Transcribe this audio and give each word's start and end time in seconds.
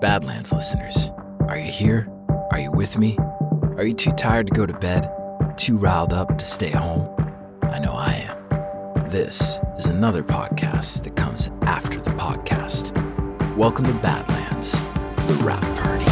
Badlands 0.00 0.52
listeners, 0.52 1.10
are 1.48 1.56
you 1.56 1.72
here? 1.72 2.06
Are 2.50 2.58
you 2.58 2.70
with 2.70 2.98
me? 2.98 3.16
Are 3.78 3.84
you 3.84 3.94
too 3.94 4.12
tired 4.12 4.46
to 4.48 4.52
go 4.52 4.66
to 4.66 4.74
bed? 4.74 5.10
Too 5.56 5.78
riled 5.78 6.12
up 6.12 6.36
to 6.36 6.44
stay 6.44 6.68
home? 6.68 7.08
I 7.62 7.78
know 7.78 7.94
I 7.94 8.12
am. 8.28 9.08
This 9.08 9.58
is 9.78 9.86
another 9.86 10.22
podcast 10.22 11.04
that 11.04 11.16
comes 11.16 11.48
after 11.62 11.98
the 11.98 12.10
podcast. 12.10 12.92
Welcome 13.56 13.86
to 13.86 13.94
Badlands, 13.94 14.72
the 15.28 15.40
Wrap 15.42 15.62
Party. 15.78 16.04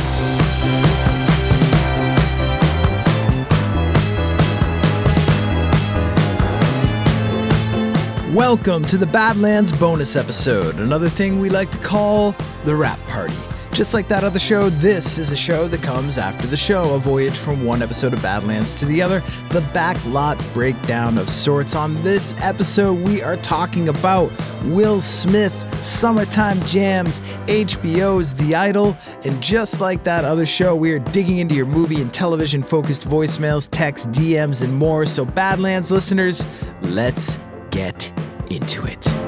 Welcome 8.35 8.87
to 8.87 8.97
the 8.97 9.07
Badlands 9.07 9.75
bonus 9.75 10.17
episode, 10.17 10.77
another 10.77 11.11
thing 11.11 11.39
we 11.39 11.51
like 11.51 11.71
to 11.73 11.79
call 11.79 12.35
the 12.65 12.75
Wrap 12.75 12.99
Party. 13.09 13.35
Just 13.75 13.93
like 13.93 14.07
that 14.07 14.23
other 14.23 14.39
show, 14.39 14.71
this 14.71 15.19
is 15.19 15.33
a 15.33 15.37
show 15.37 15.67
that 15.67 15.83
comes 15.83 16.17
after 16.17 16.47
the 16.47 16.57
show, 16.57 16.95
a 16.95 16.99
voyage 16.99 17.37
from 17.37 17.65
one 17.65 17.83
episode 17.83 18.13
of 18.13 18.23
Badlands 18.23 18.73
to 18.75 18.85
the 18.85 19.03
other, 19.03 19.19
the 19.49 19.63
backlot 19.75 20.41
breakdown 20.55 21.19
of 21.19 21.29
sorts. 21.29 21.75
On 21.75 22.01
this 22.05 22.37
episode, 22.39 22.93
we 23.01 23.21
are 23.21 23.37
talking 23.39 23.89
about 23.89 24.31
Will 24.67 25.01
Smith, 25.01 25.53
Summertime 25.83 26.61
Jams, 26.67 27.19
HBO's 27.49 28.33
The 28.35 28.55
Idol, 28.55 28.97
and 29.25 29.43
just 29.43 29.81
like 29.81 30.05
that 30.05 30.25
other 30.25 30.47
show, 30.47 30.77
we 30.77 30.93
are 30.93 31.01
digging 31.01 31.39
into 31.39 31.57
your 31.57 31.67
movie 31.67 32.01
and 32.01 32.15
television 32.15 32.63
focused 32.63 33.09
voicemails, 33.09 33.69
texts, 33.73 34.07
DMs, 34.07 34.63
and 34.63 34.73
more. 34.73 35.05
So, 35.05 35.25
Badlands 35.25 35.91
listeners, 35.91 36.47
let's 36.81 37.41
get 37.73 38.13
into 38.51 38.87
it. 38.87 39.24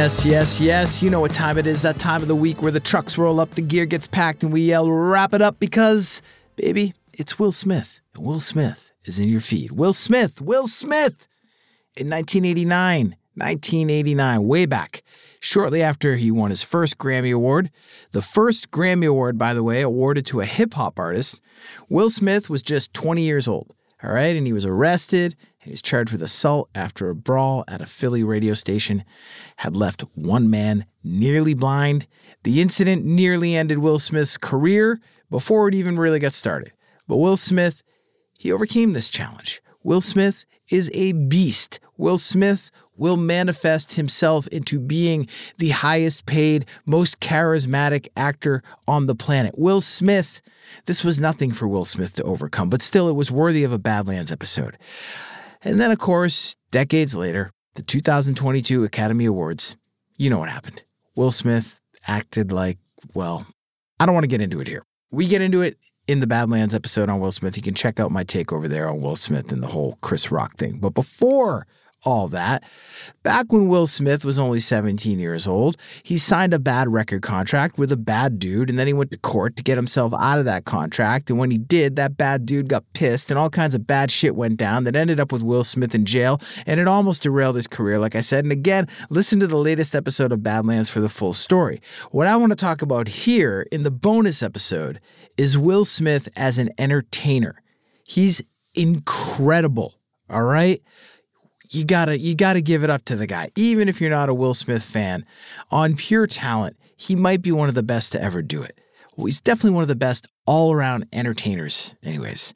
Yes, 0.00 0.24
yes, 0.24 0.60
yes. 0.62 1.02
You 1.02 1.10
know 1.10 1.20
what 1.20 1.34
time 1.34 1.58
it 1.58 1.66
is. 1.66 1.82
That 1.82 1.98
time 1.98 2.22
of 2.22 2.28
the 2.28 2.34
week 2.34 2.62
where 2.62 2.72
the 2.72 2.80
trucks 2.80 3.18
roll 3.18 3.38
up, 3.38 3.54
the 3.54 3.60
gear 3.60 3.84
gets 3.84 4.06
packed, 4.06 4.42
and 4.42 4.50
we 4.50 4.62
yell, 4.62 4.90
wrap 4.90 5.34
it 5.34 5.42
up 5.42 5.60
because, 5.60 6.22
baby, 6.56 6.94
it's 7.12 7.38
Will 7.38 7.52
Smith. 7.52 8.00
And 8.14 8.24
Will 8.24 8.40
Smith 8.40 8.92
is 9.04 9.18
in 9.18 9.28
your 9.28 9.42
feed. 9.42 9.72
Will 9.72 9.92
Smith, 9.92 10.40
Will 10.40 10.66
Smith 10.66 11.28
in 11.98 12.08
1989. 12.08 13.08
1989, 13.34 14.46
way 14.46 14.64
back, 14.64 15.02
shortly 15.38 15.82
after 15.82 16.16
he 16.16 16.30
won 16.30 16.48
his 16.48 16.62
first 16.62 16.96
Grammy 16.96 17.34
Award. 17.34 17.70
The 18.12 18.22
first 18.22 18.70
Grammy 18.70 19.06
Award, 19.06 19.36
by 19.36 19.52
the 19.52 19.62
way, 19.62 19.82
awarded 19.82 20.24
to 20.26 20.40
a 20.40 20.46
hip 20.46 20.72
hop 20.74 20.98
artist. 20.98 21.42
Will 21.90 22.08
Smith 22.08 22.48
was 22.48 22.62
just 22.62 22.94
20 22.94 23.22
years 23.22 23.46
old, 23.46 23.74
all 24.02 24.12
right, 24.12 24.34
and 24.34 24.46
he 24.46 24.54
was 24.54 24.64
arrested 24.64 25.36
he 25.62 25.70
was 25.70 25.82
charged 25.82 26.10
with 26.12 26.22
assault 26.22 26.70
after 26.74 27.10
a 27.10 27.14
brawl 27.14 27.64
at 27.68 27.82
a 27.82 27.86
Philly 27.86 28.24
radio 28.24 28.54
station 28.54 29.04
had 29.56 29.76
left 29.76 30.04
one 30.14 30.48
man 30.48 30.86
nearly 31.04 31.52
blind. 31.52 32.06
The 32.44 32.62
incident 32.62 33.04
nearly 33.04 33.54
ended 33.54 33.78
Will 33.78 33.98
Smith's 33.98 34.38
career 34.38 35.00
before 35.28 35.68
it 35.68 35.74
even 35.74 35.98
really 35.98 36.18
got 36.18 36.32
started. 36.32 36.72
But 37.06 37.18
Will 37.18 37.36
Smith, 37.36 37.82
he 38.38 38.50
overcame 38.50 38.94
this 38.94 39.10
challenge. 39.10 39.60
Will 39.82 40.00
Smith 40.00 40.46
is 40.70 40.90
a 40.94 41.12
beast. 41.12 41.78
Will 41.98 42.16
Smith 42.16 42.70
will 42.96 43.18
manifest 43.18 43.94
himself 43.94 44.46
into 44.48 44.80
being 44.80 45.26
the 45.58 45.70
highest 45.70 46.24
paid, 46.24 46.64
most 46.86 47.20
charismatic 47.20 48.08
actor 48.16 48.62
on 48.86 49.06
the 49.06 49.14
planet. 49.14 49.54
Will 49.58 49.80
Smith, 49.82 50.40
this 50.86 51.04
was 51.04 51.20
nothing 51.20 51.50
for 51.50 51.68
Will 51.68 51.84
Smith 51.84 52.14
to 52.14 52.22
overcome, 52.22 52.70
but 52.70 52.80
still 52.80 53.08
it 53.08 53.14
was 53.14 53.30
worthy 53.30 53.64
of 53.64 53.72
a 53.72 53.78
Badlands 53.78 54.32
episode. 54.32 54.78
And 55.62 55.78
then, 55.78 55.90
of 55.90 55.98
course, 55.98 56.56
decades 56.70 57.16
later, 57.16 57.52
the 57.74 57.82
2022 57.82 58.84
Academy 58.84 59.26
Awards, 59.26 59.76
you 60.16 60.30
know 60.30 60.38
what 60.38 60.48
happened. 60.48 60.82
Will 61.14 61.30
Smith 61.30 61.80
acted 62.06 62.52
like, 62.52 62.78
well, 63.14 63.46
I 63.98 64.06
don't 64.06 64.14
want 64.14 64.24
to 64.24 64.28
get 64.28 64.40
into 64.40 64.60
it 64.60 64.68
here. 64.68 64.84
We 65.10 65.26
get 65.26 65.42
into 65.42 65.60
it 65.60 65.76
in 66.06 66.20
the 66.20 66.26
Badlands 66.26 66.74
episode 66.74 67.08
on 67.08 67.20
Will 67.20 67.30
Smith. 67.30 67.56
You 67.56 67.62
can 67.62 67.74
check 67.74 68.00
out 68.00 68.10
my 68.10 68.24
take 68.24 68.52
over 68.52 68.68
there 68.68 68.88
on 68.88 69.00
Will 69.00 69.16
Smith 69.16 69.52
and 69.52 69.62
the 69.62 69.68
whole 69.68 69.98
Chris 70.00 70.30
Rock 70.30 70.56
thing. 70.56 70.78
But 70.78 70.94
before 70.94 71.66
all 72.04 72.28
that. 72.28 72.64
Back 73.22 73.52
when 73.52 73.68
Will 73.68 73.86
Smith 73.86 74.24
was 74.24 74.38
only 74.38 74.60
17 74.60 75.18
years 75.18 75.46
old, 75.46 75.76
he 76.02 76.16
signed 76.16 76.54
a 76.54 76.58
bad 76.58 76.88
record 76.88 77.22
contract 77.22 77.78
with 77.78 77.92
a 77.92 77.96
bad 77.96 78.38
dude, 78.38 78.70
and 78.70 78.78
then 78.78 78.86
he 78.86 78.92
went 78.92 79.10
to 79.10 79.18
court 79.18 79.56
to 79.56 79.62
get 79.62 79.76
himself 79.76 80.12
out 80.18 80.38
of 80.38 80.44
that 80.46 80.64
contract. 80.64 81.30
And 81.30 81.38
when 81.38 81.50
he 81.50 81.58
did, 81.58 81.96
that 81.96 82.16
bad 82.16 82.46
dude 82.46 82.68
got 82.68 82.84
pissed, 82.94 83.30
and 83.30 83.38
all 83.38 83.50
kinds 83.50 83.74
of 83.74 83.86
bad 83.86 84.10
shit 84.10 84.34
went 84.34 84.56
down 84.56 84.84
that 84.84 84.96
ended 84.96 85.20
up 85.20 85.32
with 85.32 85.42
Will 85.42 85.64
Smith 85.64 85.94
in 85.94 86.04
jail, 86.04 86.40
and 86.66 86.80
it 86.80 86.88
almost 86.88 87.22
derailed 87.22 87.56
his 87.56 87.66
career, 87.66 87.98
like 87.98 88.16
I 88.16 88.20
said. 88.20 88.44
And 88.44 88.52
again, 88.52 88.86
listen 89.10 89.40
to 89.40 89.46
the 89.46 89.56
latest 89.56 89.94
episode 89.94 90.32
of 90.32 90.42
Badlands 90.42 90.88
for 90.88 91.00
the 91.00 91.08
full 91.08 91.32
story. 91.32 91.80
What 92.10 92.26
I 92.26 92.36
want 92.36 92.52
to 92.52 92.56
talk 92.56 92.82
about 92.82 93.08
here 93.08 93.66
in 93.70 93.82
the 93.82 93.90
bonus 93.90 94.42
episode 94.42 95.00
is 95.36 95.58
Will 95.58 95.84
Smith 95.84 96.28
as 96.36 96.58
an 96.58 96.70
entertainer. 96.78 97.62
He's 98.04 98.42
incredible, 98.74 99.94
all 100.28 100.42
right? 100.42 100.82
You 101.70 101.84
gotta 101.84 102.18
you 102.18 102.34
gotta 102.34 102.60
give 102.60 102.84
it 102.84 102.90
up 102.90 103.04
to 103.06 103.16
the 103.16 103.26
guy. 103.26 103.50
Even 103.56 103.88
if 103.88 104.00
you're 104.00 104.10
not 104.10 104.28
a 104.28 104.34
Will 104.34 104.54
Smith 104.54 104.82
fan, 104.82 105.24
on 105.70 105.96
pure 105.96 106.26
talent, 106.26 106.76
he 106.96 107.16
might 107.16 107.42
be 107.42 107.52
one 107.52 107.68
of 107.68 107.74
the 107.74 107.82
best 107.82 108.12
to 108.12 108.22
ever 108.22 108.42
do 108.42 108.62
it. 108.62 108.78
Well, 109.16 109.26
he's 109.26 109.40
definitely 109.40 109.72
one 109.72 109.82
of 109.82 109.88
the 109.88 109.96
best 109.96 110.26
all 110.46 110.72
around 110.72 111.06
entertainers. 111.12 111.94
Anyways, 112.02 112.54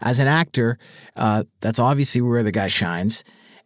as 0.00 0.18
an 0.18 0.28
actor, 0.28 0.78
uh, 1.14 1.44
that's 1.60 1.78
obviously 1.78 2.20
where 2.20 2.42
the 2.42 2.52
guy 2.52 2.68
shines. 2.68 3.24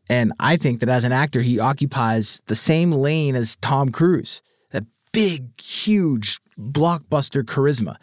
And 0.09 0.33
I 0.41 0.56
think 0.56 0.81
that 0.81 0.88
as 0.88 1.05
an 1.05 1.12
actor, 1.12 1.41
he 1.41 1.61
occupies 1.61 2.43
the 2.47 2.56
same 2.56 2.91
lane 2.91 3.37
as 3.37 3.56
Tom 3.56 3.91
Cruise. 3.91 4.43
That 4.72 4.84
big, 5.12 5.61
huge, 5.61 6.41
blockbuster 6.59 7.44
charisma. 7.44 7.96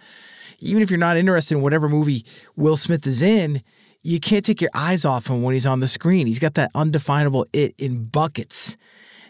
Even 0.60 0.82
if 0.82 0.90
you're 0.90 0.98
not 0.98 1.18
interested 1.18 1.56
in 1.56 1.62
whatever 1.62 1.90
movie 1.90 2.26
Will 2.56 2.78
Smith 2.78 3.06
is 3.06 3.22
in, 3.22 3.62
you 4.04 4.20
can't 4.20 4.46
take 4.46 4.62
your 4.62 4.72
eyes 4.74 5.06
off 5.06 5.28
him 5.28 5.44
when 5.44 5.54
he's 5.54 5.66
on 5.66 5.80
the 5.80 5.88
screen. 5.88 6.28
He's 6.28 6.40
got 6.40 6.56
that 6.56 6.72
undefinable 6.76 7.46
it 7.54 7.76
in 7.78 8.06
buckets. 8.06 8.78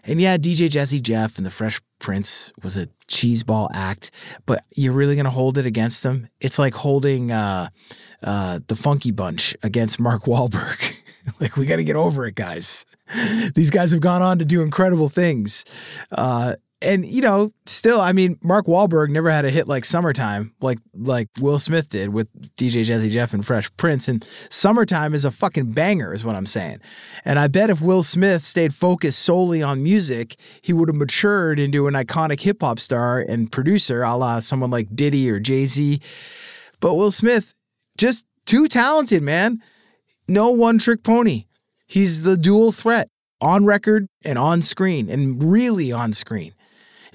And 0.04 0.22
yeah, 0.22 0.38
DJ 0.38 0.69
Jazzy 0.69 1.02
Jeff 1.02 1.38
and 1.38 1.46
the 1.46 1.52
Fresh 1.52 1.81
Prince 2.00 2.54
was 2.64 2.78
a 2.78 2.88
cheeseball 3.08 3.69
act, 3.74 4.12
but 4.46 4.64
you're 4.75 4.94
really 4.94 5.16
gonna 5.16 5.30
hold 5.30 5.58
it 5.58 5.66
against 5.66 6.06
him? 6.06 6.28
It's 6.40 6.60
like 6.60 6.74
holding 6.74 7.31
uh, 7.31 7.69
uh, 8.24 8.60
the 8.68 8.75
Funky 8.75 9.12
Bunch 9.12 9.56
against 9.64 10.00
Mark 10.00 10.24
Wahlberg. 10.24 10.94
like 11.40 11.58
we 11.58 11.66
got 11.66 11.78
to 11.78 11.84
get 11.84 11.96
over 11.96 12.25
it, 12.25 12.36
guys. 12.36 12.86
These 13.56 13.70
guys 13.70 13.92
have 13.92 14.02
gone 14.02 14.22
on 14.22 14.40
to 14.40 14.46
do 14.46 14.62
incredible 14.62 15.10
things. 15.10 15.66
Uh, 16.12 16.56
and 16.81 17.06
you 17.06 17.21
know, 17.21 17.51
still, 17.65 18.00
I 18.00 18.12
mean, 18.13 18.38
Mark 18.44 18.68
Wahlberg 18.68 19.09
never 19.09 19.31
had 19.31 19.45
a 19.45 19.50
hit 19.50 19.68
like 19.68 19.83
"Summertime" 19.83 20.53
like 20.62 20.77
like 20.94 21.27
Will 21.39 21.57
Smith 21.57 21.89
did 21.89 22.09
with 22.09 22.27
DJ 22.56 22.81
Jazzy 22.81 23.09
Jeff 23.09 23.33
and 23.33 23.45
Fresh 23.45 23.75
Prince. 23.77 24.07
And 24.07 24.24
"Summertime" 24.50 25.15
is 25.15 25.25
a 25.25 25.31
fucking 25.31 25.71
banger, 25.71 26.13
is 26.13 26.24
what 26.24 26.35
I'm 26.35 26.45
saying. 26.45 26.79
And 27.25 27.39
I 27.39 27.47
bet 27.47 27.71
if 27.71 27.81
Will 27.81 28.03
Smith 28.03 28.44
stayed 28.44 28.75
focused 28.75 29.19
solely 29.19 29.63
on 29.63 29.81
music, 29.81 30.35
he 30.62 30.71
would 30.71 30.89
have 30.89 30.95
matured 30.95 31.59
into 31.59 31.88
an 31.88 31.95
iconic 31.95 32.41
hip 32.41 32.62
hop 32.62 32.79
star 32.79 33.19
and 33.19 33.51
producer, 33.51 34.03
a 34.03 34.15
la 34.15 34.39
someone 34.39 34.69
like 34.69 34.95
Diddy 34.95 35.29
or 35.31 35.39
Jay 35.39 35.65
Z. 35.65 36.00
But 36.79 36.94
Will 36.94 37.12
Smith 37.12 37.56
just 37.97 38.25
too 38.45 38.68
talented, 38.68 39.24
man. 39.24 39.63
No 40.27 40.51
one 40.51 40.77
trick 40.77 41.03
pony. 41.03 41.45
He's 41.88 42.21
the 42.21 42.38
dual 42.38 42.71
threat 42.71 43.09
on 43.41 43.65
record 43.65 44.07
and 44.24 44.38
on 44.38 44.62
screen, 44.62 45.09
and 45.09 45.41
really 45.41 45.91
on 45.91 46.13
screen. 46.13 46.53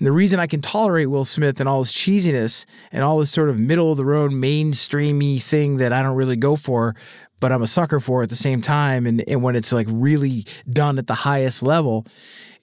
And 0.02 0.06
the 0.08 0.10
reason 0.10 0.40
I 0.40 0.48
can 0.48 0.60
tolerate 0.60 1.10
Will 1.10 1.24
Smith 1.24 1.60
and 1.60 1.68
all 1.68 1.78
his 1.78 1.92
cheesiness 1.92 2.66
and 2.90 3.04
all 3.04 3.20
this 3.20 3.30
sort 3.30 3.48
of 3.48 3.56
middle 3.56 3.92
of 3.92 3.98
the 3.98 4.04
road 4.04 4.32
mainstreamy 4.32 5.40
thing 5.40 5.76
that 5.76 5.92
I 5.92 6.02
don't 6.02 6.16
really 6.16 6.34
go 6.34 6.56
for, 6.56 6.96
but 7.38 7.52
I'm 7.52 7.62
a 7.62 7.68
sucker 7.68 8.00
for 8.00 8.24
at 8.24 8.28
the 8.28 8.34
same 8.34 8.62
time, 8.62 9.06
and, 9.06 9.22
and 9.28 9.44
when 9.44 9.54
it's 9.54 9.72
like 9.72 9.86
really 9.88 10.44
done 10.68 10.98
at 10.98 11.06
the 11.06 11.14
highest 11.14 11.62
level, 11.62 12.04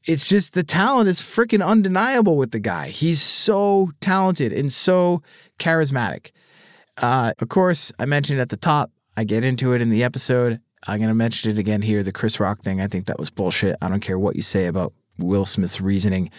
it's 0.04 0.28
just 0.28 0.54
the 0.54 0.64
talent 0.64 1.08
is 1.08 1.22
freaking 1.22 1.66
undeniable 1.66 2.36
with 2.36 2.52
the 2.52 2.60
guy. 2.60 2.90
He's 2.90 3.22
so 3.22 3.92
talented 4.02 4.52
and 4.52 4.70
so 4.70 5.24
charismatic. 5.60 6.32
Uh, 6.98 7.32
of 7.40 7.48
course, 7.48 7.94
I 7.98 8.04
mentioned 8.04 8.42
at 8.42 8.50
the 8.50 8.58
top, 8.58 8.92
I 9.16 9.24
get 9.24 9.46
into 9.46 9.72
it 9.72 9.82
in 9.82 9.90
the 9.90 10.04
episode. 10.04 10.60
I'm 10.90 10.98
going 10.98 11.08
to 11.08 11.16
mention 11.16 11.52
it 11.52 11.58
again 11.58 11.84
here 11.84 12.04
the 12.04 12.12
Chris 12.12 12.38
Rock 12.42 12.60
thing. 12.60 12.82
I 12.82 12.88
think 12.88 13.06
that 13.06 13.18
was 13.18 13.30
bullshit. 13.30 13.78
I 13.82 13.88
don't 13.88 14.02
care 14.02 14.20
what 14.20 14.36
you 14.36 14.42
say 14.42 14.66
about 14.66 14.92
Will 15.20 15.46
Smith's 15.46 15.82
reasoning. 15.82 16.32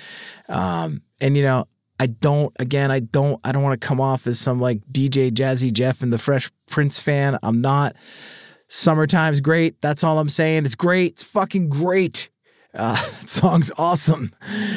Um, 0.49 1.03
and, 1.21 1.37
you 1.37 1.43
know, 1.43 1.67
I 1.99 2.07
don't, 2.07 2.53
again, 2.59 2.91
I 2.91 3.01
don't, 3.01 3.39
I 3.45 3.53
don't 3.53 3.63
want 3.63 3.81
to 3.81 3.87
come 3.87 4.01
off 4.01 4.27
as 4.27 4.39
some 4.39 4.61
like 4.61 4.81
DJ 4.91 5.31
Jazzy 5.31 5.73
Jeff 5.73 6.03
and 6.03 6.13
the 6.13 6.19
Fresh 6.19 6.51
Prince 6.67 6.99
fan. 6.99 7.39
I'm 7.43 7.61
not. 7.61 7.95
Summertime's 8.69 9.41
great. 9.41 9.81
That's 9.83 10.03
all 10.05 10.19
I'm 10.19 10.29
saying. 10.29 10.65
It's 10.65 10.75
great. 10.75 11.13
It's 11.13 11.23
fucking 11.23 11.69
great. 11.69 12.31
Uh, 12.75 12.95
song's 13.27 13.71
awesome. 13.77 14.33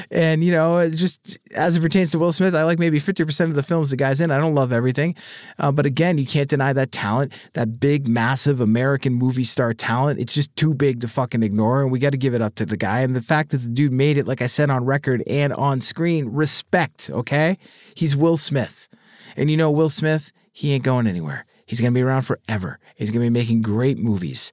And, 0.09 0.43
you 0.43 0.51
know, 0.51 0.89
just 0.89 1.37
as 1.55 1.75
it 1.75 1.81
pertains 1.81 2.11
to 2.11 2.19
Will 2.19 2.33
Smith, 2.33 2.55
I 2.55 2.63
like 2.63 2.79
maybe 2.79 2.99
50% 2.99 3.45
of 3.45 3.55
the 3.55 3.63
films 3.63 3.91
the 3.91 3.97
guy's 3.97 4.21
in. 4.21 4.31
I 4.31 4.37
don't 4.37 4.55
love 4.55 4.71
everything. 4.71 5.15
Uh, 5.59 5.71
but 5.71 5.85
again, 5.85 6.17
you 6.17 6.25
can't 6.25 6.49
deny 6.49 6.73
that 6.73 6.91
talent, 6.91 7.33
that 7.53 7.79
big, 7.79 8.07
massive 8.07 8.59
American 8.59 9.13
movie 9.13 9.43
star 9.43 9.73
talent. 9.73 10.19
It's 10.19 10.33
just 10.33 10.55
too 10.55 10.73
big 10.73 11.01
to 11.01 11.07
fucking 11.07 11.43
ignore. 11.43 11.81
And 11.81 11.91
we 11.91 11.99
got 11.99 12.11
to 12.11 12.17
give 12.17 12.33
it 12.33 12.41
up 12.41 12.55
to 12.55 12.65
the 12.65 12.77
guy. 12.77 13.01
And 13.01 13.15
the 13.15 13.21
fact 13.21 13.51
that 13.51 13.59
the 13.59 13.69
dude 13.69 13.91
made 13.91 14.17
it, 14.17 14.27
like 14.27 14.41
I 14.41 14.47
said, 14.47 14.69
on 14.69 14.85
record 14.85 15.23
and 15.27 15.53
on 15.53 15.81
screen, 15.81 16.29
respect, 16.29 17.09
okay? 17.11 17.57
He's 17.95 18.15
Will 18.15 18.37
Smith. 18.37 18.89
And 19.35 19.49
you 19.49 19.57
know, 19.57 19.71
Will 19.71 19.89
Smith, 19.89 20.31
he 20.51 20.73
ain't 20.73 20.83
going 20.83 21.07
anywhere. 21.07 21.45
He's 21.65 21.79
going 21.81 21.93
to 21.93 21.97
be 21.97 22.03
around 22.03 22.23
forever. 22.23 22.79
He's 22.95 23.09
going 23.09 23.25
to 23.25 23.31
be 23.31 23.39
making 23.39 23.61
great 23.61 23.97
movies 23.97 24.51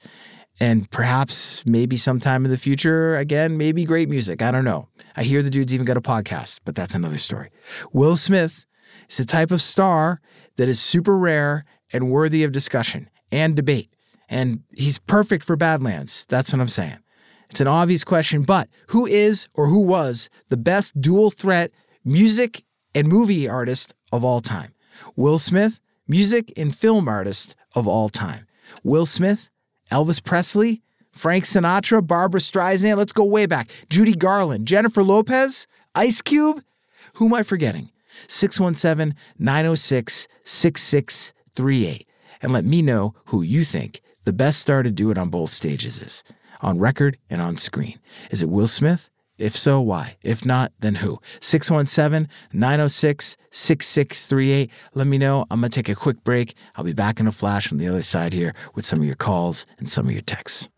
and 0.60 0.90
perhaps 0.90 1.64
maybe 1.64 1.96
sometime 1.96 2.44
in 2.44 2.50
the 2.50 2.58
future, 2.58 3.16
again, 3.16 3.56
maybe 3.56 3.84
great 3.84 4.08
music. 4.08 4.42
I 4.42 4.50
don't 4.50 4.64
know. 4.64 4.88
I 5.16 5.22
hear 5.22 5.42
the 5.42 5.50
dude's 5.50 5.74
even 5.74 5.86
got 5.86 5.96
a 5.96 6.02
podcast, 6.02 6.60
but 6.64 6.74
that's 6.74 6.94
another 6.94 7.18
story. 7.18 7.50
Will 7.92 8.16
Smith 8.16 8.66
is 9.08 9.16
the 9.16 9.24
type 9.24 9.50
of 9.50 9.60
star 9.60 10.20
that 10.56 10.68
is 10.68 10.80
super 10.80 11.16
rare 11.16 11.64
and 11.92 12.10
worthy 12.10 12.44
of 12.44 12.52
discussion 12.52 13.08
and 13.32 13.56
debate. 13.56 13.88
And 14.28 14.62
he's 14.76 14.98
perfect 14.98 15.44
for 15.44 15.56
Badlands. 15.56 16.26
That's 16.28 16.52
what 16.52 16.60
I'm 16.60 16.68
saying. 16.68 16.98
It's 17.48 17.60
an 17.60 17.66
obvious 17.66 18.04
question, 18.04 18.42
but 18.42 18.68
who 18.88 19.06
is 19.06 19.48
or 19.54 19.66
who 19.66 19.82
was 19.82 20.30
the 20.50 20.56
best 20.56 21.00
dual 21.00 21.30
threat 21.30 21.72
music 22.04 22.62
and 22.94 23.08
movie 23.08 23.48
artist 23.48 23.94
of 24.12 24.24
all 24.24 24.40
time? 24.40 24.72
Will 25.16 25.38
Smith, 25.38 25.80
music 26.06 26.52
and 26.56 26.74
film 26.74 27.08
artist 27.08 27.54
of 27.74 27.86
all 27.86 28.08
time. 28.08 28.46
Will 28.82 29.06
Smith, 29.06 29.50
Elvis 29.90 30.22
Presley, 30.22 30.82
Frank 31.12 31.44
Sinatra, 31.44 32.06
Barbra 32.06 32.40
Streisand. 32.40 32.96
Let's 32.96 33.12
go 33.12 33.24
way 33.24 33.46
back. 33.46 33.70
Judy 33.88 34.14
Garland, 34.14 34.66
Jennifer 34.66 35.02
Lopez, 35.02 35.66
Ice 35.94 36.22
Cube. 36.22 36.62
Who 37.14 37.26
am 37.26 37.34
I 37.34 37.42
forgetting? 37.42 37.90
617 38.28 39.16
906 39.38 40.28
6638. 40.44 42.06
And 42.42 42.52
let 42.52 42.64
me 42.64 42.82
know 42.82 43.14
who 43.26 43.42
you 43.42 43.64
think 43.64 44.00
the 44.24 44.32
best 44.32 44.60
star 44.60 44.82
to 44.82 44.90
do 44.90 45.10
it 45.10 45.18
on 45.18 45.28
both 45.28 45.50
stages 45.50 46.00
is 46.00 46.22
on 46.60 46.78
record 46.78 47.18
and 47.28 47.40
on 47.40 47.56
screen. 47.56 47.98
Is 48.30 48.42
it 48.42 48.48
Will 48.48 48.66
Smith? 48.66 49.10
If 49.40 49.56
so, 49.56 49.80
why? 49.80 50.16
If 50.22 50.44
not, 50.44 50.72
then 50.80 50.96
who? 50.96 51.18
617 51.40 52.28
906 52.52 53.36
6638. 53.50 54.70
Let 54.94 55.06
me 55.06 55.16
know. 55.16 55.46
I'm 55.50 55.60
going 55.60 55.70
to 55.70 55.74
take 55.74 55.88
a 55.88 55.94
quick 55.94 56.22
break. 56.24 56.54
I'll 56.76 56.84
be 56.84 56.92
back 56.92 57.18
in 57.18 57.26
a 57.26 57.32
flash 57.32 57.72
on 57.72 57.78
the 57.78 57.88
other 57.88 58.02
side 58.02 58.34
here 58.34 58.54
with 58.74 58.84
some 58.84 59.00
of 59.00 59.06
your 59.06 59.16
calls 59.16 59.64
and 59.78 59.88
some 59.88 60.06
of 60.06 60.12
your 60.12 60.22
texts. 60.22 60.68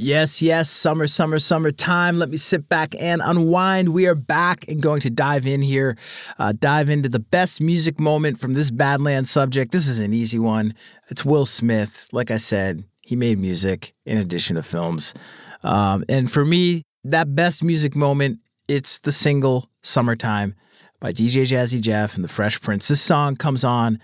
Yes, 0.00 0.40
yes, 0.40 0.70
summer, 0.70 1.08
summer, 1.08 1.40
summertime. 1.40 2.18
Let 2.18 2.30
me 2.30 2.36
sit 2.36 2.68
back 2.68 2.94
and 3.00 3.20
unwind. 3.24 3.88
We 3.88 4.06
are 4.06 4.14
back 4.14 4.68
and 4.68 4.80
going 4.80 5.00
to 5.00 5.10
dive 5.10 5.44
in 5.44 5.60
here, 5.60 5.98
uh, 6.38 6.52
dive 6.56 6.88
into 6.88 7.08
the 7.08 7.18
best 7.18 7.60
music 7.60 7.98
moment 7.98 8.38
from 8.38 8.54
this 8.54 8.70
Badlands 8.70 9.28
subject. 9.28 9.72
This 9.72 9.88
is 9.88 9.98
an 9.98 10.12
easy 10.12 10.38
one. 10.38 10.74
It's 11.08 11.24
Will 11.24 11.46
Smith. 11.46 12.06
Like 12.12 12.30
I 12.30 12.36
said, 12.36 12.84
he 13.02 13.16
made 13.16 13.40
music 13.40 13.92
in 14.06 14.18
addition 14.18 14.54
to 14.54 14.62
films. 14.62 15.14
Um, 15.64 16.04
and 16.08 16.30
for 16.30 16.44
me, 16.44 16.84
that 17.02 17.34
best 17.34 17.64
music 17.64 17.96
moment, 17.96 18.38
it's 18.68 19.00
the 19.00 19.10
single 19.10 19.68
Summertime 19.82 20.54
by 21.00 21.12
DJ 21.12 21.42
Jazzy 21.42 21.80
Jeff 21.80 22.14
and 22.14 22.22
the 22.22 22.28
Fresh 22.28 22.60
Prince. 22.60 22.86
This 22.86 23.02
song 23.02 23.34
comes 23.34 23.64
on. 23.64 23.98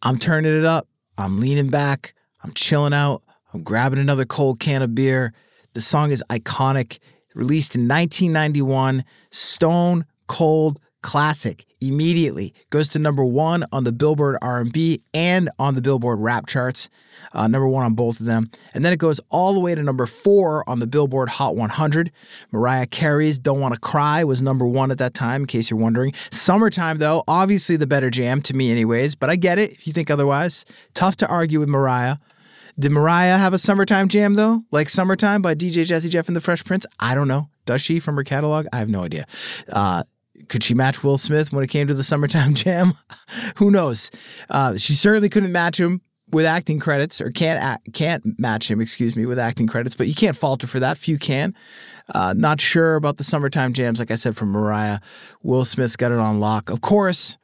I'm 0.00 0.18
turning 0.18 0.56
it 0.56 0.64
up. 0.64 0.88
I'm 1.18 1.40
leaning 1.40 1.68
back. 1.68 2.14
I'm 2.42 2.54
chilling 2.54 2.94
out. 2.94 3.22
I'm 3.52 3.62
grabbing 3.62 3.98
another 3.98 4.24
cold 4.24 4.60
can 4.60 4.82
of 4.82 4.94
beer. 4.94 5.32
The 5.74 5.80
song 5.80 6.12
is 6.12 6.22
iconic. 6.30 6.98
Released 7.34 7.74
in 7.74 7.88
1991, 7.88 9.04
Stone 9.30 10.04
Cold 10.26 10.80
Classic. 11.02 11.64
Immediately 11.80 12.52
goes 12.68 12.88
to 12.88 12.98
number 12.98 13.24
one 13.24 13.64
on 13.72 13.84
the 13.84 13.92
Billboard 13.92 14.36
R&B 14.42 15.02
and 15.14 15.48
on 15.58 15.74
the 15.74 15.80
Billboard 15.80 16.20
Rap 16.20 16.46
charts. 16.46 16.88
Uh, 17.32 17.46
number 17.46 17.66
one 17.66 17.84
on 17.84 17.94
both 17.94 18.20
of 18.20 18.26
them, 18.26 18.50
and 18.74 18.84
then 18.84 18.92
it 18.92 18.98
goes 18.98 19.20
all 19.30 19.54
the 19.54 19.60
way 19.60 19.74
to 19.74 19.82
number 19.82 20.04
four 20.06 20.68
on 20.68 20.80
the 20.80 20.86
Billboard 20.86 21.28
Hot 21.28 21.56
100. 21.56 22.10
Mariah 22.50 22.86
Carey's 22.86 23.38
"Don't 23.38 23.60
Want 23.60 23.72
to 23.72 23.80
Cry" 23.80 24.24
was 24.24 24.42
number 24.42 24.66
one 24.66 24.90
at 24.90 24.98
that 24.98 25.14
time, 25.14 25.42
in 25.42 25.46
case 25.46 25.70
you're 25.70 25.78
wondering. 25.78 26.12
"Summertime," 26.30 26.98
though, 26.98 27.22
obviously 27.28 27.76
the 27.76 27.86
better 27.86 28.10
jam 28.10 28.42
to 28.42 28.54
me, 28.54 28.70
anyways. 28.70 29.14
But 29.14 29.30
I 29.30 29.36
get 29.36 29.58
it 29.58 29.70
if 29.70 29.86
you 29.86 29.92
think 29.92 30.10
otherwise. 30.10 30.64
Tough 30.92 31.16
to 31.16 31.28
argue 31.28 31.60
with 31.60 31.68
Mariah. 31.68 32.16
Did 32.80 32.92
Mariah 32.92 33.36
have 33.36 33.52
a 33.52 33.58
summertime 33.58 34.08
jam 34.08 34.36
though? 34.36 34.62
Like 34.70 34.88
Summertime 34.88 35.42
by 35.42 35.54
DJ 35.54 35.82
Jazzy 35.82 36.08
Jeff 36.08 36.28
and 36.28 36.36
the 36.36 36.40
Fresh 36.40 36.64
Prince? 36.64 36.86
I 36.98 37.14
don't 37.14 37.28
know. 37.28 37.50
Does 37.66 37.82
she 37.82 38.00
from 38.00 38.16
her 38.16 38.24
catalog? 38.24 38.66
I 38.72 38.78
have 38.78 38.88
no 38.88 39.04
idea. 39.04 39.26
Uh, 39.70 40.04
could 40.48 40.62
she 40.62 40.72
match 40.72 41.04
Will 41.04 41.18
Smith 41.18 41.52
when 41.52 41.62
it 41.62 41.66
came 41.66 41.88
to 41.88 41.94
the 41.94 42.02
summertime 42.02 42.54
jam? 42.54 42.94
Who 43.56 43.70
knows? 43.70 44.10
Uh, 44.48 44.78
she 44.78 44.94
certainly 44.94 45.28
couldn't 45.28 45.52
match 45.52 45.78
him 45.78 46.00
with 46.30 46.46
acting 46.46 46.78
credits, 46.78 47.20
or 47.20 47.30
can't 47.30 47.62
act, 47.62 47.92
can't 47.92 48.22
match 48.38 48.70
him, 48.70 48.80
excuse 48.80 49.14
me, 49.14 49.26
with 49.26 49.38
acting 49.38 49.66
credits. 49.66 49.94
But 49.94 50.06
you 50.06 50.14
can't 50.14 50.36
falter 50.36 50.66
for 50.66 50.80
that. 50.80 50.96
Few 50.96 51.18
can. 51.18 51.54
Uh, 52.14 52.32
not 52.34 52.62
sure 52.62 52.96
about 52.96 53.18
the 53.18 53.24
summertime 53.24 53.74
jams, 53.74 53.98
like 53.98 54.10
I 54.10 54.14
said 54.14 54.36
from 54.36 54.52
Mariah. 54.52 55.00
Will 55.42 55.66
Smith's 55.66 55.96
got 55.96 56.12
it 56.12 56.18
on 56.18 56.40
lock. 56.40 56.70
Of 56.70 56.80
course, 56.80 57.36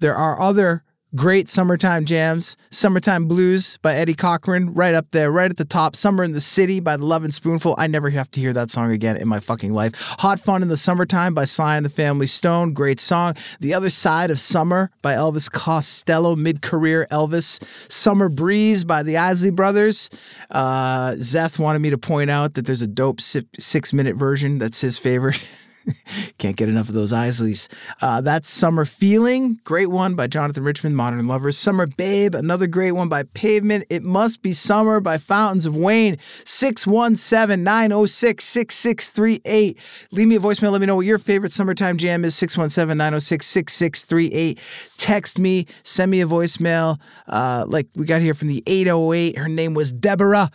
there 0.00 0.14
are 0.14 0.38
other 0.38 0.84
Great 1.14 1.46
summertime 1.46 2.06
jams. 2.06 2.56
Summertime 2.70 3.26
Blues 3.26 3.76
by 3.82 3.94
Eddie 3.94 4.14
Cochran, 4.14 4.72
right 4.72 4.94
up 4.94 5.10
there, 5.10 5.30
right 5.30 5.50
at 5.50 5.58
the 5.58 5.64
top. 5.66 5.94
Summer 5.94 6.24
in 6.24 6.32
the 6.32 6.40
City 6.40 6.80
by 6.80 6.96
The 6.96 7.04
Lovin' 7.04 7.30
Spoonful. 7.30 7.74
I 7.76 7.86
never 7.86 8.08
have 8.08 8.30
to 8.30 8.40
hear 8.40 8.54
that 8.54 8.70
song 8.70 8.90
again 8.90 9.18
in 9.18 9.28
my 9.28 9.38
fucking 9.38 9.74
life. 9.74 9.94
Hot 10.20 10.40
Fun 10.40 10.62
in 10.62 10.68
the 10.68 10.76
Summertime 10.78 11.34
by 11.34 11.44
Sly 11.44 11.76
and 11.76 11.84
the 11.84 11.90
Family 11.90 12.26
Stone. 12.26 12.72
Great 12.72 12.98
song. 12.98 13.34
The 13.60 13.74
Other 13.74 13.90
Side 13.90 14.30
of 14.30 14.40
Summer 14.40 14.90
by 15.02 15.12
Elvis 15.12 15.52
Costello, 15.52 16.34
mid 16.34 16.62
career 16.62 17.06
Elvis. 17.10 17.62
Summer 17.92 18.30
Breeze 18.30 18.82
by 18.82 19.02
the 19.02 19.18
Isley 19.18 19.50
Brothers. 19.50 20.08
Uh, 20.50 21.10
Zeth 21.16 21.58
wanted 21.58 21.80
me 21.80 21.90
to 21.90 21.98
point 21.98 22.30
out 22.30 22.54
that 22.54 22.64
there's 22.64 22.80
a 22.80 22.86
dope 22.86 23.20
six 23.20 23.92
minute 23.92 24.16
version 24.16 24.56
that's 24.56 24.80
his 24.80 24.96
favorite. 24.96 25.42
Can't 26.38 26.56
get 26.56 26.68
enough 26.68 26.88
of 26.88 26.94
those 26.94 27.12
Isleys. 27.12 27.68
Uh, 28.00 28.20
that's 28.20 28.48
Summer 28.48 28.84
Feeling, 28.84 29.60
great 29.64 29.86
one 29.86 30.14
by 30.14 30.26
Jonathan 30.26 30.64
Richman, 30.64 30.94
Modern 30.94 31.26
Lovers. 31.26 31.58
Summer 31.58 31.86
Babe, 31.86 32.34
another 32.34 32.66
great 32.66 32.92
one 32.92 33.08
by 33.08 33.22
Pavement. 33.22 33.84
It 33.90 34.02
Must 34.02 34.42
Be 34.42 34.52
Summer 34.52 35.00
by 35.00 35.18
Fountains 35.18 35.66
of 35.66 35.76
Wayne. 35.76 36.18
617 36.44 37.62
906 37.62 38.44
6638. 38.44 39.78
Leave 40.10 40.28
me 40.28 40.36
a 40.36 40.40
voicemail. 40.40 40.72
Let 40.72 40.80
me 40.80 40.86
know 40.86 40.96
what 40.96 41.06
your 41.06 41.18
favorite 41.18 41.52
summertime 41.52 41.96
jam 41.96 42.24
is. 42.24 42.34
617 42.34 42.96
906 42.96 43.46
6638. 43.46 44.60
Text 44.96 45.38
me, 45.38 45.66
send 45.82 46.10
me 46.10 46.20
a 46.20 46.26
voicemail. 46.26 46.98
Uh, 47.26 47.64
like 47.66 47.88
we 47.96 48.06
got 48.06 48.20
here 48.20 48.34
from 48.34 48.48
the 48.48 48.62
808. 48.66 49.38
Her 49.38 49.48
name 49.48 49.74
was 49.74 49.92
Deborah. 49.92 50.50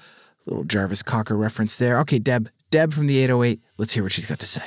Little 0.46 0.64
Jarvis 0.64 1.04
Cocker 1.04 1.36
reference 1.36 1.78
there. 1.78 2.00
Okay, 2.00 2.20
Deb. 2.20 2.50
Deb 2.72 2.94
from 2.94 3.08
the 3.08 3.20
808. 3.20 3.62
Let's 3.78 3.94
hear 3.94 4.04
what 4.04 4.12
she's 4.12 4.26
got 4.26 4.40
to 4.40 4.46
say. 4.46 4.64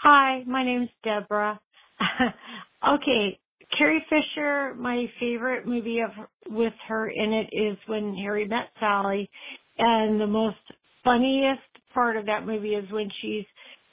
Hi, 0.00 0.42
my 0.46 0.62
name's 0.62 0.90
Deborah. 1.02 1.58
okay, 2.88 3.38
Carrie 3.76 4.04
Fisher, 4.10 4.74
my 4.74 5.06
favorite 5.18 5.66
movie 5.66 6.00
of 6.00 6.10
with 6.48 6.74
her 6.86 7.08
in 7.08 7.32
it 7.32 7.48
is 7.52 7.76
when 7.86 8.14
Harry 8.14 8.46
met 8.46 8.68
Sally, 8.78 9.28
and 9.78 10.20
the 10.20 10.26
most 10.26 10.58
funniest 11.02 11.62
part 11.94 12.16
of 12.16 12.26
that 12.26 12.46
movie 12.46 12.74
is 12.74 12.90
when 12.92 13.10
she's 13.20 13.44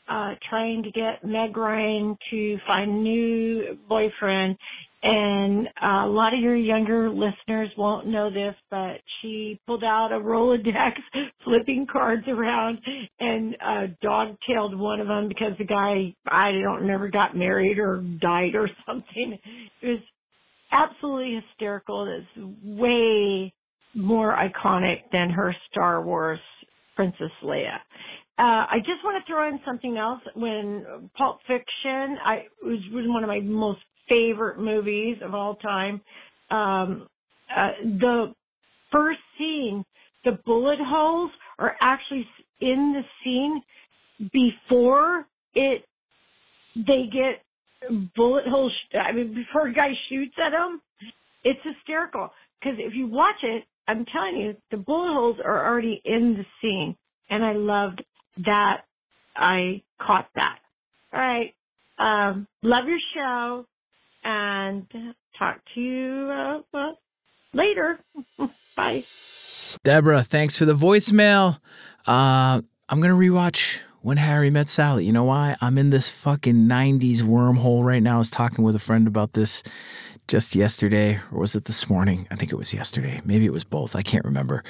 uh 0.10 0.34
trying 0.50 0.84
to 0.84 0.92
get 0.92 1.24
Meg 1.24 1.56
Ryan 1.56 2.18
to 2.30 2.58
find 2.68 3.04
new 3.04 3.78
boyfriend 3.88 4.58
and 5.04 5.68
a 5.82 6.08
lot 6.08 6.34
of 6.34 6.40
your 6.40 6.56
younger 6.56 7.10
listeners 7.10 7.70
won't 7.78 8.08
know 8.08 8.30
this, 8.30 8.56
but 8.72 9.02
she 9.22 9.60
pulled 9.68 9.84
out 9.84 10.14
a 10.14 10.16
Rolodex, 10.16 10.94
flipping 11.44 11.86
cards 11.92 12.24
around, 12.30 12.80
and 13.20 13.58
uh, 13.62 13.88
dog-tailed 14.02 14.80
one 14.80 15.02
of 15.02 15.08
them 15.08 15.28
because 15.28 15.52
the 15.58 15.66
guy, 15.66 16.16
I 16.26 16.54
don't 16.54 16.88
never 16.88 17.10
got 17.10 17.36
married 17.36 17.80
or 17.80 18.02
died 18.22 18.56
or 18.56 18.70
something. 18.86 19.38
It 19.82 19.88
was 19.88 20.00
absolutely 20.72 21.42
hysterical. 21.48 22.08
It's 22.08 22.48
way 22.64 23.54
more 23.94 24.36
iconic 24.36 25.02
than 25.12 25.30
her 25.30 25.54
Star 25.70 26.02
Wars 26.02 26.40
Princess 26.96 27.32
Leia. 27.44 27.76
Uh, 28.40 28.66
I 28.68 28.78
just 28.80 29.04
want 29.04 29.24
to 29.24 29.32
throw 29.32 29.48
in 29.50 29.60
something 29.66 29.98
else. 29.98 30.22
When 30.34 31.10
Pulp 31.16 31.40
Fiction, 31.46 32.18
I 32.26 32.46
it 32.64 32.64
was 32.64 32.80
one 33.08 33.24
of 33.24 33.28
my 33.28 33.42
most 33.42 33.82
favorite 34.08 34.60
movies 34.60 35.18
of 35.22 35.34
all 35.34 35.56
time. 35.56 36.02
Um, 36.50 37.08
uh, 37.56 37.72
the 37.84 38.34
first 38.92 39.20
scene, 39.38 39.84
the 40.26 40.34
bullet 40.46 40.80
holes 40.80 41.32
are 41.60 41.76
actually 41.82 42.28
in 42.62 42.94
the 42.94 43.04
scene 43.24 43.62
before 44.32 45.26
it. 45.56 45.86
They 46.76 47.08
get 47.12 47.44
bullet 48.16 48.48
holes. 48.48 48.74
I 48.94 49.12
mean, 49.12 49.34
before 49.34 49.68
a 49.68 49.74
guy 49.74 49.94
shoots 50.10 50.36
at 50.44 50.52
them, 50.52 50.82
it's 51.44 51.60
hysterical. 51.64 52.32
Because 52.60 52.80
if 52.80 52.94
you 52.94 53.08
watch 53.08 53.44
it, 53.44 53.66
I'm 53.88 54.06
telling 54.06 54.38
you, 54.38 54.56
the 54.72 54.78
bullet 54.78 55.14
holes 55.14 55.38
are 55.44 55.68
already 55.68 56.02
in 56.06 56.38
the 56.38 56.46
scene, 56.62 56.96
and 57.30 57.44
I 57.44 57.54
loved 57.54 58.04
that. 58.46 58.86
I 59.36 59.82
caught 60.00 60.30
that. 60.36 60.60
All 61.12 61.20
right. 61.20 61.54
Um, 61.98 62.48
love 62.62 62.86
your 62.88 63.00
show 63.14 63.66
and 64.24 64.86
talk 65.38 65.60
to 65.74 65.82
you 65.82 66.32
uh, 66.32 66.62
well, 66.74 67.00
later. 67.54 68.00
Bye. 68.76 69.04
Deborah, 69.84 70.24
thanks 70.24 70.56
for 70.56 70.66
the 70.66 70.74
voicemail. 70.74 71.60
Uh, 72.08 72.62
I'm 72.90 73.02
going 73.02 73.10
to 73.10 73.18
rewatch 73.18 73.80
When 74.02 74.18
Harry 74.18 74.50
Met 74.50 74.70
Sally. 74.70 75.06
You 75.06 75.14
know 75.14 75.24
why? 75.24 75.56
I'm 75.62 75.78
in 75.78 75.90
this 75.90 76.10
fucking 76.10 76.68
90s 76.68 77.22
wormhole 77.22 77.84
right 77.84 78.04
now. 78.04 78.16
I 78.16 78.20
was 78.20 78.30
talking 78.30 78.64
with 78.64 78.76
a 78.76 78.80
friend 78.80 79.08
about 79.08 79.34
this 79.34 79.64
just 80.28 80.56
yesterday, 80.56 81.20
or 81.32 81.40
was 81.40 81.56
it 81.56 81.66
this 81.66 81.90
morning? 81.90 82.28
I 82.32 82.36
think 82.36 82.52
it 82.52 82.56
was 82.56 82.74
yesterday. 82.74 83.22
Maybe 83.26 83.46
it 83.46 83.54
was 83.54 83.64
both. 83.64 83.96
I 83.96 84.02
can't 84.02 84.26
remember. 84.26 84.64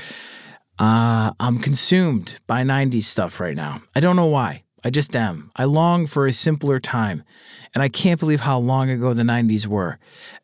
Uh, 0.79 1.31
I'm 1.39 1.59
consumed 1.59 2.39
by 2.47 2.63
90s 2.63 3.03
stuff 3.03 3.39
right 3.39 3.55
now. 3.55 3.81
I 3.95 3.99
don't 3.99 4.15
know 4.15 4.25
why. 4.25 4.62
I 4.83 4.89
just 4.89 5.15
am. 5.15 5.51
I 5.55 5.63
long 5.63 6.07
for 6.07 6.27
a 6.27 6.33
simpler 6.33 6.79
time, 6.79 7.23
and 7.73 7.81
I 7.81 7.87
can't 7.87 8.19
believe 8.19 8.41
how 8.41 8.59
long 8.59 8.89
ago 8.89 9.13
the 9.13 9.23
90s 9.23 9.65
were. 9.65 9.97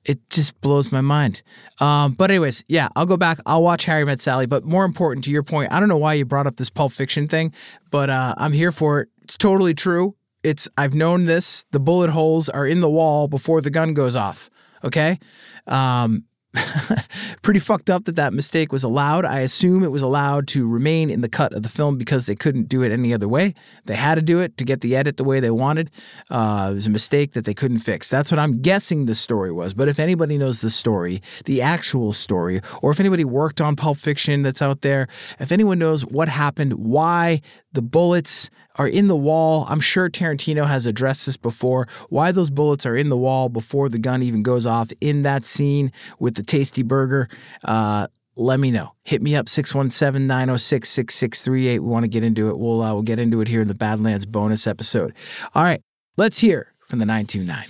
It 0.05 0.19
just 0.29 0.59
blows 0.61 0.91
my 0.91 1.01
mind. 1.01 1.41
Um, 1.79 2.13
but, 2.13 2.31
anyways, 2.31 2.63
yeah, 2.67 2.87
I'll 2.95 3.05
go 3.05 3.17
back. 3.17 3.39
I'll 3.45 3.63
watch 3.63 3.85
Harry 3.85 4.05
Met 4.05 4.19
Sally. 4.19 4.45
But 4.45 4.63
more 4.63 4.85
important 4.85 5.25
to 5.25 5.31
your 5.31 5.43
point, 5.43 5.73
I 5.73 5.79
don't 5.79 5.89
know 5.89 5.97
why 5.97 6.13
you 6.13 6.25
brought 6.25 6.47
up 6.47 6.55
this 6.55 6.69
Pulp 6.69 6.93
Fiction 6.93 7.27
thing, 7.27 7.53
but 7.91 8.09
uh, 8.09 8.35
I'm 8.37 8.53
here 8.53 8.71
for 8.71 9.01
it. 9.01 9.09
It's 9.21 9.37
totally 9.37 9.73
true. 9.73 10.15
It's 10.43 10.69
I've 10.77 10.95
known 10.95 11.25
this. 11.25 11.65
The 11.71 11.79
bullet 11.79 12.09
holes 12.09 12.47
are 12.47 12.65
in 12.65 12.79
the 12.79 12.89
wall 12.89 13.27
before 13.27 13.61
the 13.61 13.69
gun 13.69 13.93
goes 13.93 14.15
off. 14.15 14.49
Okay. 14.83 15.19
Um, 15.67 16.23
pretty 17.41 17.59
fucked 17.59 17.89
up 17.89 18.05
that 18.05 18.15
that 18.15 18.33
mistake 18.33 18.71
was 18.71 18.83
allowed. 18.83 19.23
I 19.23 19.41
assume 19.41 19.83
it 19.83 19.91
was 19.91 20.01
allowed 20.01 20.47
to 20.49 20.67
remain 20.67 21.09
in 21.09 21.21
the 21.21 21.29
cut 21.29 21.53
of 21.53 21.61
the 21.63 21.69
film 21.69 21.97
because 21.97 22.25
they 22.25 22.35
couldn't 22.35 22.67
do 22.67 22.81
it 22.81 22.91
any 22.91 23.13
other 23.13 23.27
way. 23.27 23.53
They 23.85 23.95
had 23.95 24.15
to 24.15 24.21
do 24.21 24.39
it 24.39 24.57
to 24.57 24.65
get 24.65 24.81
the 24.81 24.95
edit 24.95 25.17
the 25.17 25.23
way 25.23 25.39
they 25.39 25.51
wanted. 25.51 25.91
Uh, 26.29 26.69
it 26.71 26.75
was 26.75 26.87
a 26.87 26.89
mistake 26.89 27.33
that 27.33 27.45
they 27.45 27.53
couldn't 27.53 27.79
fix. 27.79 28.09
That's 28.09 28.31
what 28.31 28.39
I'm 28.39 28.61
guessing 28.61 29.05
the 29.05 29.15
story 29.15 29.51
was. 29.51 29.73
But 29.73 29.89
if 29.89 29.99
anybody 29.99 30.37
knows 30.37 30.61
the 30.61 30.69
story, 30.69 31.21
the 31.45 31.61
actual 31.61 32.13
story, 32.13 32.61
or 32.81 32.91
if 32.91 32.99
anybody 32.99 33.25
worked 33.25 33.61
on 33.61 33.75
Pulp 33.75 33.97
Fiction 33.99 34.41
that's 34.41 34.61
out 34.61 34.81
there, 34.81 35.07
if 35.39 35.51
anyone 35.51 35.77
knows 35.77 36.03
what 36.05 36.29
happened, 36.29 36.73
why 36.73 37.41
the 37.73 37.81
bullets 37.81 38.49
are 38.75 38.87
in 38.87 39.07
the 39.07 39.15
wall. 39.15 39.65
I'm 39.69 39.79
sure 39.79 40.09
Tarantino 40.09 40.65
has 40.65 40.85
addressed 40.85 41.25
this 41.25 41.37
before. 41.37 41.87
Why 42.09 42.31
those 42.31 42.49
bullets 42.49 42.85
are 42.85 42.95
in 42.95 43.09
the 43.09 43.17
wall 43.17 43.49
before 43.49 43.89
the 43.89 43.99
gun 43.99 44.23
even 44.23 44.43
goes 44.43 44.65
off 44.65 44.91
in 45.01 45.23
that 45.23 45.45
scene 45.45 45.91
with 46.19 46.35
the 46.35 46.43
tasty 46.43 46.83
burger. 46.83 47.27
Uh, 47.63 48.07
let 48.35 48.59
me 48.59 48.71
know. 48.71 48.93
Hit 49.03 49.21
me 49.21 49.35
up 49.35 49.49
617 49.49 50.25
906 50.25 50.89
6638. 50.89 51.79
We 51.79 51.85
want 51.85 52.05
to 52.05 52.09
get 52.09 52.23
into 52.23 52.49
it. 52.49 52.57
We'll, 52.57 52.81
uh, 52.81 52.93
we'll 52.93 53.03
get 53.03 53.19
into 53.19 53.41
it 53.41 53.49
here 53.49 53.61
in 53.61 53.67
the 53.67 53.75
Badlands 53.75 54.25
bonus 54.25 54.65
episode. 54.65 55.13
All 55.53 55.63
right, 55.63 55.81
let's 56.15 56.39
hear 56.39 56.73
from 56.87 56.99
the 56.99 57.05
929. 57.05 57.65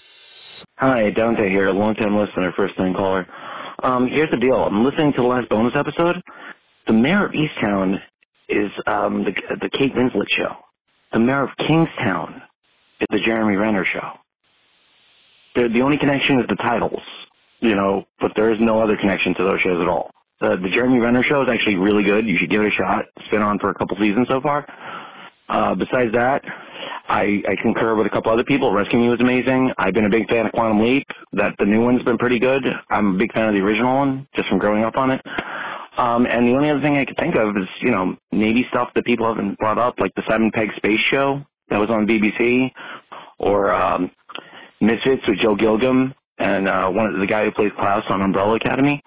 Hi, 0.78 1.10
Dante 1.10 1.50
here, 1.50 1.72
long-time 1.72 2.16
listener, 2.16 2.54
first-time 2.56 2.94
caller. 2.94 3.26
Um, 3.82 4.08
here's 4.08 4.30
the 4.30 4.38
deal. 4.38 4.56
I'm 4.56 4.84
listening 4.84 5.14
to 5.14 5.22
the 5.22 5.28
last 5.28 5.50
bonus 5.50 5.74
episode. 5.76 6.22
The 6.86 6.94
mayor 6.94 7.26
of 7.26 7.32
Easttown 7.32 8.00
is 8.50 8.72
um, 8.88 9.24
the 9.24 9.34
the 9.62 9.70
Kate 9.70 9.94
Winslet 9.94 10.30
show. 10.30 10.56
The 11.14 11.20
mayor 11.20 11.44
of 11.44 11.50
Kingstown 11.58 12.42
is 13.00 13.08
the 13.10 13.20
Jeremy 13.20 13.56
Renner 13.56 13.86
show. 13.86 14.12
They're, 15.56 15.70
the 15.70 15.82
only 15.82 15.98
connection 15.98 16.40
is 16.40 16.46
the 16.48 16.56
titles, 16.56 17.02
you 17.62 17.76
know, 17.76 18.06
but 18.20 18.32
there 18.36 18.52
is 18.52 18.60
no 18.60 18.82
other 18.82 18.96
connection 18.98 19.34
to 19.36 19.44
those 19.44 19.62
shows 19.62 19.82
at 19.82 19.88
all. 19.88 20.12
The, 20.40 20.58
the 20.62 20.70
Jeremy 20.70 21.00
Renner 21.00 21.24
show 21.24 21.42
is 21.42 21.50
actually 21.50 21.76
really 21.76 22.04
good. 22.04 22.28
You 22.28 22.38
should 22.38 22.50
give 22.50 22.62
it 22.62 22.68
a 22.68 22.72
shot. 22.72 23.06
It's 23.18 23.28
been 23.30 23.42
on 23.42 23.60
for 23.60 23.70
a 23.70 23.74
couple 23.74 23.98
seasons 23.98 24.28
so 24.30 24.40
far. 24.42 24.66
Uh, 25.50 25.74
besides 25.74 26.14
that, 26.14 26.44
I, 27.08 27.42
I 27.50 27.56
concur 27.56 27.96
with 27.96 28.06
a 28.06 28.10
couple 28.10 28.32
other 28.32 28.44
people. 28.44 28.72
Rescue 28.72 29.00
Me 29.00 29.10
was 29.10 29.20
amazing. 29.20 29.72
I've 29.80 29.96
been 29.96 30.06
a 30.06 30.10
big 30.10 30.30
fan 30.30 30.46
of 30.46 30.52
Quantum 30.52 30.80
Leap. 30.80 31.08
That 31.34 31.56
the 31.58 31.66
new 31.66 31.82
one's 31.82 32.04
been 32.04 32.20
pretty 32.20 32.40
good. 32.40 32.64
I'm 32.92 33.16
a 33.16 33.18
big 33.18 33.34
fan 33.34 33.50
of 33.50 33.56
the 33.56 33.62
original 33.62 33.96
one, 33.96 34.28
just 34.36 34.48
from 34.48 34.60
growing 34.60 34.84
up 34.84 34.96
on 34.96 35.10
it. 35.12 35.22
Um, 36.00 36.26
and 36.28 36.48
the 36.48 36.54
only 36.54 36.70
other 36.70 36.80
thing 36.80 36.98
I 36.98 37.04
could 37.04 37.18
think 37.18 37.36
of 37.36 37.58
is, 37.58 37.68
you 37.82 37.92
know, 37.92 38.16
maybe 38.32 38.66
stuff 38.70 38.90
that 38.96 39.04
people 39.04 39.28
haven't 39.28 39.60
brought 39.60 39.78
up, 39.78 40.00
like 40.00 40.16
the 40.16 40.24
Seven 40.30 40.50
Pegg 40.50 40.70
Space 40.78 41.02
Show 41.02 41.46
that 41.70 41.78
was 41.78 41.90
on 41.90 42.08
BBC, 42.08 42.72
or 43.38 43.76
um, 43.76 44.10
Misfits 44.80 45.28
with 45.28 45.40
Joe 45.40 45.58
Gilgun 45.58 46.14
and 46.38 46.70
uh, 46.70 46.90
one 46.90 47.14
of 47.14 47.20
the 47.20 47.28
guy 47.28 47.44
who 47.44 47.52
plays 47.52 47.74
Klaus 47.78 48.06
on 48.08 48.22
Umbrella 48.22 48.56
Academy. 48.56 49.04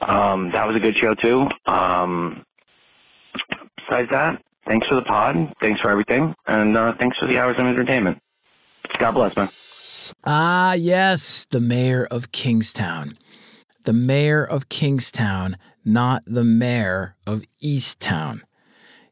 Um, 0.00 0.50
that 0.52 0.66
was 0.66 0.74
a 0.74 0.80
good 0.80 0.96
show 0.96 1.14
too. 1.14 1.46
Um, 1.66 2.44
besides 3.76 4.08
that, 4.10 4.42
thanks 4.66 4.88
for 4.88 4.96
the 4.96 5.02
pod, 5.02 5.54
thanks 5.60 5.80
for 5.80 5.88
everything, 5.88 6.34
and 6.48 6.76
uh, 6.76 6.94
thanks 6.98 7.16
for 7.18 7.28
the 7.28 7.38
hours 7.38 7.56
of 7.58 7.66
entertainment. 7.66 8.20
God 8.98 9.12
bless, 9.12 9.36
man. 9.36 9.48
Ah, 10.24 10.72
yes, 10.72 11.46
the 11.50 11.60
mayor 11.60 12.08
of 12.10 12.32
Kingstown. 12.32 13.16
The 13.84 13.92
mayor 13.92 14.44
of 14.44 14.68
Kingstown, 14.68 15.56
not 15.88 16.22
the 16.26 16.44
mayor 16.44 17.16
of 17.26 17.42
Easttown. 17.62 18.42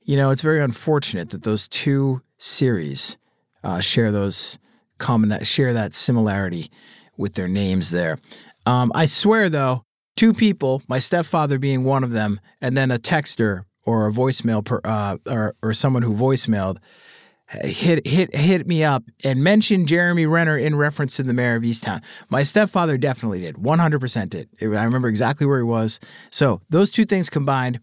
You 0.02 0.16
know, 0.16 0.30
it's 0.30 0.42
very 0.42 0.60
unfortunate 0.60 1.30
that 1.30 1.42
those 1.42 1.66
two 1.66 2.22
series 2.38 3.16
uh, 3.64 3.80
share 3.80 4.12
those 4.12 4.58
common 4.98 5.42
share 5.42 5.72
that 5.72 5.94
similarity 5.94 6.70
with 7.16 7.34
their 7.34 7.48
names 7.48 7.90
there. 7.90 8.18
Um, 8.66 8.92
I 8.94 9.06
swear, 9.06 9.48
though, 9.48 9.84
two 10.16 10.32
people, 10.32 10.82
my 10.88 10.98
stepfather 10.98 11.58
being 11.58 11.84
one 11.84 12.04
of 12.04 12.12
them, 12.12 12.40
and 12.60 12.76
then 12.76 12.90
a 12.90 12.98
texter 12.98 13.64
or 13.84 14.06
a 14.06 14.12
voicemail 14.12 14.64
per, 14.64 14.80
uh, 14.84 15.16
or 15.26 15.54
or 15.62 15.72
someone 15.72 16.02
who 16.02 16.14
voicemailed 16.14 16.78
hit 17.48 18.06
hit 18.06 18.34
hit 18.34 18.66
me 18.66 18.82
up 18.82 19.04
and 19.24 19.42
mentioned 19.42 19.88
Jeremy 19.88 20.26
Renner 20.26 20.58
in 20.58 20.76
reference 20.76 21.16
to 21.16 21.22
the 21.22 21.34
mayor 21.34 21.56
of 21.56 21.62
Easttown. 21.62 22.02
My 22.28 22.42
stepfather 22.42 22.98
definitely 22.98 23.40
did, 23.40 23.56
100% 23.56 24.28
did. 24.30 24.48
I 24.60 24.64
remember 24.64 25.08
exactly 25.08 25.46
where 25.46 25.58
he 25.58 25.64
was. 25.64 26.00
So 26.30 26.60
those 26.68 26.90
two 26.90 27.04
things 27.04 27.30
combined 27.30 27.80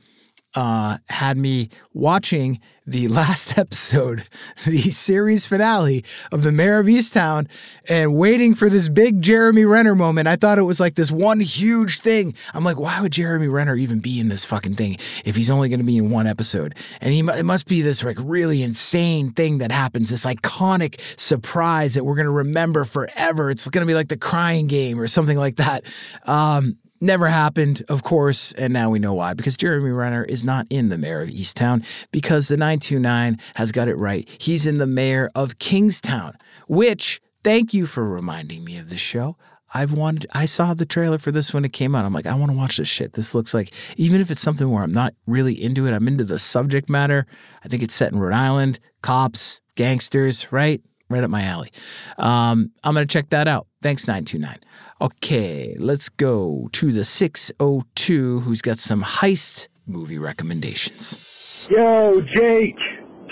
uh, 0.56 0.98
had 1.10 1.38
me 1.38 1.70
watching 1.94 2.60
the 2.86 3.08
last 3.10 3.58
episode, 3.58 4.24
the 4.66 4.78
series 4.92 5.46
finale 5.46 6.04
of 6.32 6.44
the 6.44 6.52
Mayor 6.52 6.80
of 6.80 6.88
Easttown, 6.88 7.48
and 7.88 8.16
waiting 8.16 8.56
for 8.56 8.70
this 8.70 8.90
big 8.90 9.22
Jeremy 9.22 9.66
Renner 9.66 9.96
moment. 9.96 10.28
I 10.28 10.36
thought 10.36 10.60
it 10.60 10.64
was 10.64 10.80
like 10.80 10.96
this 10.96 11.12
one 11.12 11.40
huge 11.40 12.02
thing. 12.02 12.36
I'm 12.54 12.64
like, 12.64 12.80
why 12.80 13.02
would 13.02 13.14
Jeremy 13.14 13.48
Renner 13.48 13.76
even 13.76 14.00
be 14.00 14.20
in 14.20 14.30
this 14.30 14.46
fucking 14.46 14.74
thing 14.74 14.98
if 15.26 15.36
he's 15.36 15.50
only 15.50 15.70
going 15.70 15.80
to 15.80 15.86
be 15.86 15.98
in 15.98 16.10
one 16.10 16.28
episode? 16.28 16.76
And 17.02 17.14
he 17.14 17.20
it 17.20 17.46
must 17.46 17.68
be 17.68 17.82
this 17.82 18.04
like 18.04 18.18
really 18.20 18.64
insane 18.64 19.32
thing 19.32 19.60
that 19.60 19.72
happens, 19.72 20.10
this 20.10 20.26
iconic 20.26 21.00
surprise 21.20 21.94
that 21.94 22.04
we're 22.04 22.16
going 22.16 22.26
to 22.26 22.32
remember 22.32 22.84
forever. 22.86 23.50
It's 23.50 23.68
going 23.70 23.86
to 23.86 23.90
be 23.90 23.96
like 23.96 24.10
the 24.10 24.18
crying 24.18 24.68
game 24.68 25.00
or 25.00 25.08
something 25.08 25.38
like 25.38 25.56
that. 25.58 25.86
Um, 26.26 26.78
Never 27.04 27.28
happened, 27.28 27.84
of 27.90 28.02
course, 28.02 28.54
and 28.54 28.72
now 28.72 28.90
we 28.90 28.98
know 28.98 29.14
why. 29.14 29.34
Because 29.34 29.58
Jeremy 29.58 29.90
Renner 29.90 30.24
is 30.24 30.46
not 30.46 30.66
in 30.70 30.88
the 30.88 30.98
mayor 30.98 31.20
of 31.20 31.28
Easttown, 31.28 31.86
because 32.14 32.48
the 32.48 32.56
929 32.56 33.40
has 33.56 33.74
got 33.74 33.90
it 33.90 33.96
right. 33.96 34.26
He's 34.40 34.66
in 34.66 34.78
the 34.78 34.88
mayor 34.88 35.30
of 35.36 35.60
Kingstown, 35.60 36.38
which, 36.70 37.20
thank 37.44 37.74
you 37.74 37.88
for 37.88 38.08
reminding 38.08 38.64
me 38.64 38.78
of 38.78 38.90
this 38.90 39.02
show. 39.02 39.36
I've 39.74 39.92
wanted. 39.92 40.28
I 40.34 40.46
saw 40.46 40.74
the 40.74 40.86
trailer 40.86 41.18
for 41.18 41.34
this 41.34 41.54
when 41.54 41.66
it 41.66 41.74
came 41.74 41.94
out. 41.94 42.06
I'm 42.06 42.14
like, 42.14 42.26
I 42.26 42.36
want 42.36 42.52
to 42.52 42.58
watch 42.58 42.78
this 42.78 42.88
shit. 42.88 43.12
This 43.12 43.36
looks 43.36 43.54
like 43.54 43.74
even 43.98 44.22
if 44.22 44.32
it's 44.32 44.40
something 44.40 44.72
where 44.72 44.84
I'm 44.84 44.94
not 44.94 45.14
really 45.28 45.62
into 45.62 45.86
it, 45.86 45.92
I'm 45.92 46.08
into 46.08 46.24
the 46.24 46.40
subject 46.40 46.90
matter. 46.90 47.26
I 47.66 47.68
think 47.68 47.84
it's 47.84 47.94
set 47.94 48.14
in 48.14 48.20
Rhode 48.20 48.34
Island, 48.34 48.80
cops, 49.02 49.60
gangsters, 49.76 50.54
right? 50.54 50.82
Right 51.10 51.22
up 51.26 51.30
my 51.30 51.44
alley. 51.44 51.70
Um, 52.18 52.72
I'm 52.82 52.94
gonna 52.94 53.06
check 53.06 53.30
that 53.32 53.50
out. 53.50 53.68
Thanks, 53.84 54.08
nine 54.08 54.24
two 54.24 54.40
nine. 54.40 54.60
Okay, 55.02 55.76
let's 55.78 56.08
go 56.08 56.70
to 56.72 56.94
the 56.94 57.04
six 57.04 57.52
oh 57.60 57.84
two, 57.96 58.40
who's 58.40 58.62
got 58.62 58.78
some 58.78 59.04
heist 59.04 59.68
movie 59.86 60.18
recommendations. 60.18 61.68
Yo, 61.70 62.22
Jake, 62.34 62.80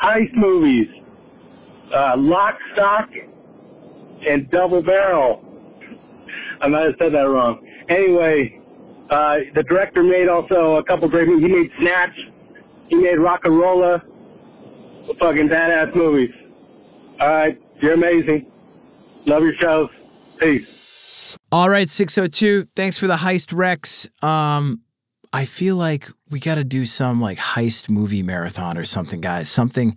heist 0.03 0.33
movies. 0.35 0.89
Uh, 1.95 2.15
Lock, 2.17 2.57
Stock, 2.73 3.09
and 4.27 4.51
Double 4.51 4.81
Barrel. 4.81 5.41
I 6.59 6.67
might 6.67 6.81
have 6.81 6.95
said 6.99 7.13
that 7.13 7.29
wrong. 7.29 7.65
Anyway, 7.87 8.59
uh, 9.09 9.37
the 9.55 9.63
director 9.63 10.03
made 10.03 10.27
also 10.27 10.75
a 10.75 10.83
couple 10.83 11.07
great 11.07 11.29
movies. 11.29 11.47
He 11.47 11.53
made 11.53 11.71
Snatch. 11.79 12.17
He 12.89 12.95
made 12.95 13.19
Rock 13.19 13.41
and 13.45 13.57
Rolla. 13.57 14.03
Fucking 15.17 15.47
badass 15.47 15.95
movies. 15.95 16.31
All 17.21 17.29
right, 17.29 17.57
you're 17.81 17.93
amazing. 17.93 18.51
Love 19.25 19.43
your 19.43 19.53
shows. 19.61 19.89
Peace. 20.41 21.37
All 21.51 21.69
right, 21.69 21.87
602. 21.87 22.67
Thanks 22.75 22.97
for 22.97 23.07
the 23.07 23.15
heist 23.15 23.55
Rex. 23.55 24.09
Um, 24.21 24.81
I 25.31 25.45
feel 25.45 25.75
like 25.75 26.07
we 26.29 26.39
got 26.39 26.55
to 26.55 26.63
do 26.63 26.85
some 26.85 27.21
like 27.21 27.37
heist 27.37 27.89
movie 27.89 28.23
marathon 28.23 28.77
or 28.77 28.83
something, 28.83 29.21
guys. 29.21 29.49
Something, 29.49 29.95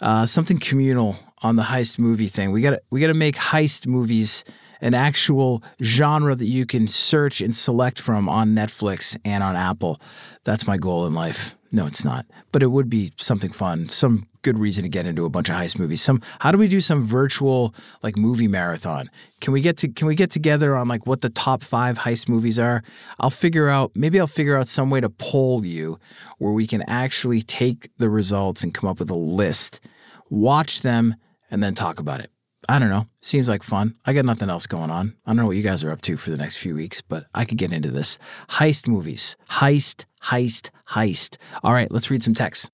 uh, 0.00 0.26
something 0.26 0.58
communal 0.58 1.16
on 1.42 1.56
the 1.56 1.64
heist 1.64 1.98
movie 1.98 2.26
thing. 2.26 2.52
We 2.52 2.62
got 2.62 2.70
to 2.70 2.82
we 2.90 3.00
got 3.00 3.08
to 3.08 3.14
make 3.14 3.36
heist 3.36 3.86
movies 3.86 4.44
an 4.80 4.94
actual 4.94 5.62
genre 5.82 6.34
that 6.34 6.46
you 6.46 6.66
can 6.66 6.88
search 6.88 7.40
and 7.40 7.54
select 7.54 8.00
from 8.00 8.28
on 8.28 8.54
Netflix 8.54 9.16
and 9.24 9.42
on 9.42 9.56
Apple. 9.56 10.00
That's 10.44 10.66
my 10.66 10.76
goal 10.76 11.06
in 11.06 11.14
life. 11.14 11.56
No, 11.72 11.86
it's 11.86 12.04
not, 12.04 12.26
but 12.52 12.62
it 12.62 12.68
would 12.68 12.88
be 12.88 13.12
something 13.16 13.50
fun. 13.50 13.88
Some 13.88 14.26
good 14.42 14.58
reason 14.58 14.84
to 14.84 14.88
get 14.88 15.06
into 15.06 15.24
a 15.24 15.28
bunch 15.28 15.48
of 15.48 15.56
heist 15.56 15.78
movies. 15.78 16.00
Some 16.00 16.22
how 16.38 16.52
do 16.52 16.58
we 16.58 16.68
do 16.68 16.80
some 16.80 17.04
virtual 17.04 17.74
like 18.02 18.16
movie 18.16 18.46
marathon? 18.46 19.10
Can 19.40 19.52
we 19.52 19.60
get 19.60 19.76
to 19.78 19.88
can 19.88 20.06
we 20.06 20.14
get 20.14 20.30
together 20.30 20.76
on 20.76 20.86
like 20.86 21.06
what 21.06 21.20
the 21.20 21.30
top 21.30 21.64
5 21.64 21.98
heist 21.98 22.28
movies 22.28 22.58
are? 22.58 22.82
I'll 23.18 23.30
figure 23.30 23.68
out 23.68 23.90
maybe 23.96 24.20
I'll 24.20 24.28
figure 24.28 24.56
out 24.56 24.68
some 24.68 24.88
way 24.88 25.00
to 25.00 25.10
poll 25.10 25.66
you 25.66 25.98
where 26.38 26.52
we 26.52 26.66
can 26.66 26.82
actually 26.82 27.42
take 27.42 27.90
the 27.98 28.08
results 28.08 28.62
and 28.62 28.72
come 28.72 28.88
up 28.88 29.00
with 29.00 29.10
a 29.10 29.16
list, 29.16 29.80
watch 30.30 30.82
them 30.82 31.16
and 31.50 31.60
then 31.60 31.74
talk 31.74 31.98
about 31.98 32.20
it. 32.20 32.30
I 32.68 32.78
don't 32.78 32.88
know. 32.88 33.06
Seems 33.20 33.48
like 33.48 33.62
fun. 33.62 33.94
I 34.04 34.12
got 34.12 34.24
nothing 34.24 34.50
else 34.50 34.66
going 34.66 34.90
on. 34.90 35.16
I 35.24 35.30
don't 35.30 35.36
know 35.36 35.46
what 35.46 35.56
you 35.56 35.62
guys 35.62 35.84
are 35.84 35.92
up 35.92 36.02
to 36.02 36.16
for 36.16 36.30
the 36.30 36.36
next 36.36 36.56
few 36.56 36.74
weeks, 36.74 37.00
but 37.00 37.26
I 37.34 37.44
could 37.44 37.58
get 37.58 37.72
into 37.72 37.90
this. 37.90 38.18
Heist 38.50 38.88
movies. 38.88 39.36
Heist, 39.50 40.04
heist, 40.24 40.70
heist. 40.90 41.36
All 41.62 41.72
right, 41.72 41.90
let's 41.90 42.10
read 42.10 42.22
some 42.22 42.34
text. 42.34 42.70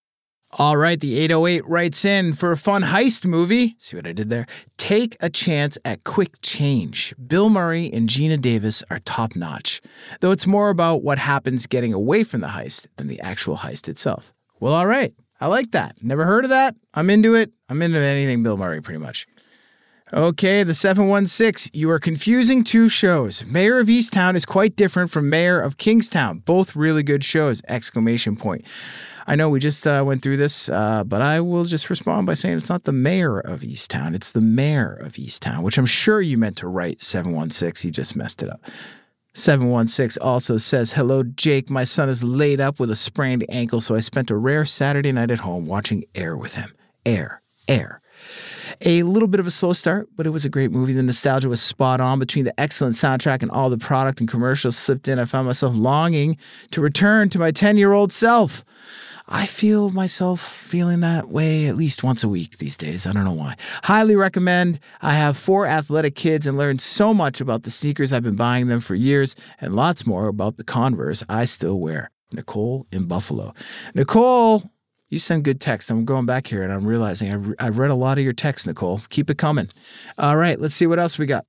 All 0.58 0.76
right, 0.76 1.00
the 1.00 1.18
808 1.18 1.66
writes 1.66 2.04
in 2.04 2.34
for 2.34 2.52
a 2.52 2.58
fun 2.58 2.82
heist 2.82 3.24
movie. 3.24 3.74
See 3.78 3.96
what 3.96 4.06
I 4.06 4.12
did 4.12 4.28
there? 4.28 4.46
Take 4.76 5.16
a 5.20 5.30
chance 5.30 5.78
at 5.84 6.04
quick 6.04 6.34
change. 6.42 7.14
Bill 7.26 7.48
Murray 7.48 7.90
and 7.90 8.08
Geena 8.08 8.38
Davis 8.38 8.82
are 8.90 8.98
top 8.98 9.34
notch, 9.34 9.80
though 10.20 10.30
it's 10.30 10.46
more 10.46 10.68
about 10.68 11.02
what 11.02 11.18
happens 11.18 11.66
getting 11.66 11.94
away 11.94 12.22
from 12.22 12.42
the 12.42 12.48
heist 12.48 12.86
than 12.96 13.08
the 13.08 13.20
actual 13.20 13.58
heist 13.58 13.88
itself. 13.88 14.32
Well, 14.60 14.74
all 14.74 14.86
right. 14.86 15.14
I 15.40 15.46
like 15.46 15.72
that. 15.72 15.96
Never 16.00 16.24
heard 16.24 16.44
of 16.44 16.50
that. 16.50 16.76
I'm 16.94 17.10
into 17.10 17.34
it. 17.34 17.50
I'm 17.68 17.82
into 17.82 17.98
anything 17.98 18.44
Bill 18.44 18.56
Murray, 18.56 18.80
pretty 18.80 19.00
much. 19.00 19.26
Okay, 20.14 20.62
the 20.62 20.74
716. 20.74 21.70
You 21.72 21.90
are 21.90 21.98
confusing 21.98 22.64
two 22.64 22.90
shows. 22.90 23.46
Mayor 23.46 23.78
of 23.78 23.86
Easttown 23.86 24.34
is 24.34 24.44
quite 24.44 24.76
different 24.76 25.10
from 25.10 25.30
Mayor 25.30 25.58
of 25.58 25.78
Kingstown. 25.78 26.40
Both 26.40 26.76
really 26.76 27.02
good 27.02 27.24
shows! 27.24 27.62
Exclamation 27.66 28.36
point. 28.36 28.66
I 29.26 29.36
know 29.36 29.48
we 29.48 29.58
just 29.58 29.86
uh, 29.86 30.04
went 30.06 30.22
through 30.22 30.36
this, 30.36 30.68
uh, 30.68 31.04
but 31.04 31.22
I 31.22 31.40
will 31.40 31.64
just 31.64 31.88
respond 31.88 32.26
by 32.26 32.34
saying 32.34 32.58
it's 32.58 32.68
not 32.68 32.84
the 32.84 32.92
mayor 32.92 33.40
of 33.40 33.60
Easttown, 33.60 34.14
it's 34.14 34.32
the 34.32 34.42
mayor 34.42 34.92
of 34.92 35.12
Easttown, 35.12 35.62
which 35.62 35.78
I'm 35.78 35.86
sure 35.86 36.20
you 36.20 36.36
meant 36.36 36.58
to 36.58 36.68
write 36.68 37.00
716. 37.00 37.88
You 37.88 37.92
just 37.92 38.14
messed 38.14 38.42
it 38.42 38.50
up. 38.50 38.60
716 39.32 40.22
also 40.22 40.58
says, 40.58 40.92
Hello, 40.92 41.22
Jake. 41.22 41.70
My 41.70 41.84
son 41.84 42.10
is 42.10 42.22
laid 42.22 42.60
up 42.60 42.78
with 42.78 42.90
a 42.90 42.96
sprained 42.96 43.46
ankle, 43.48 43.80
so 43.80 43.94
I 43.94 44.00
spent 44.00 44.30
a 44.30 44.36
rare 44.36 44.66
Saturday 44.66 45.12
night 45.12 45.30
at 45.30 45.38
home 45.38 45.64
watching 45.64 46.04
Air 46.14 46.36
with 46.36 46.56
him. 46.56 46.74
Air, 47.06 47.40
Air. 47.66 48.02
A 48.84 49.04
little 49.04 49.28
bit 49.28 49.38
of 49.38 49.46
a 49.46 49.50
slow 49.50 49.72
start, 49.72 50.08
but 50.16 50.26
it 50.26 50.30
was 50.30 50.44
a 50.44 50.48
great 50.48 50.72
movie. 50.72 50.92
The 50.92 51.04
nostalgia 51.04 51.48
was 51.48 51.62
spot 51.62 52.00
on 52.00 52.18
between 52.18 52.44
the 52.44 52.60
excellent 52.60 52.96
soundtrack 52.96 53.42
and 53.42 53.50
all 53.50 53.70
the 53.70 53.78
product 53.78 54.18
and 54.18 54.28
commercials 54.28 54.76
slipped 54.76 55.06
in. 55.06 55.20
I 55.20 55.24
found 55.24 55.46
myself 55.46 55.76
longing 55.76 56.36
to 56.72 56.80
return 56.80 57.28
to 57.30 57.38
my 57.38 57.52
10 57.52 57.76
year 57.76 57.92
old 57.92 58.12
self. 58.12 58.64
I 59.28 59.46
feel 59.46 59.90
myself 59.90 60.40
feeling 60.40 60.98
that 61.00 61.28
way 61.28 61.68
at 61.68 61.76
least 61.76 62.02
once 62.02 62.24
a 62.24 62.28
week 62.28 62.58
these 62.58 62.76
days. 62.76 63.06
I 63.06 63.12
don't 63.12 63.24
know 63.24 63.32
why. 63.32 63.54
Highly 63.84 64.16
recommend. 64.16 64.80
I 65.00 65.14
have 65.14 65.36
four 65.36 65.64
athletic 65.64 66.16
kids 66.16 66.44
and 66.44 66.58
learned 66.58 66.80
so 66.80 67.14
much 67.14 67.40
about 67.40 67.62
the 67.62 67.70
sneakers 67.70 68.12
I've 68.12 68.24
been 68.24 68.34
buying 68.34 68.66
them 68.66 68.80
for 68.80 68.96
years 68.96 69.36
and 69.60 69.76
lots 69.76 70.04
more 70.04 70.26
about 70.26 70.56
the 70.56 70.64
Converse 70.64 71.22
I 71.28 71.44
still 71.44 71.78
wear. 71.78 72.10
Nicole 72.32 72.86
in 72.90 73.04
Buffalo. 73.04 73.54
Nicole, 73.94 74.64
you 75.12 75.18
send 75.18 75.44
good 75.44 75.60
texts. 75.60 75.90
I'm 75.90 76.06
going 76.06 76.24
back 76.24 76.46
here 76.46 76.62
and 76.62 76.72
I'm 76.72 76.86
realizing 76.86 77.30
I've, 77.30 77.54
I've 77.58 77.78
read 77.78 77.90
a 77.90 77.94
lot 77.94 78.16
of 78.16 78.24
your 78.24 78.32
texts, 78.32 78.66
Nicole. 78.66 78.98
Keep 79.10 79.28
it 79.28 79.36
coming. 79.36 79.68
All 80.16 80.38
right, 80.38 80.58
let's 80.58 80.74
see 80.74 80.86
what 80.86 80.98
else 80.98 81.18
we 81.18 81.26
got. 81.26 81.44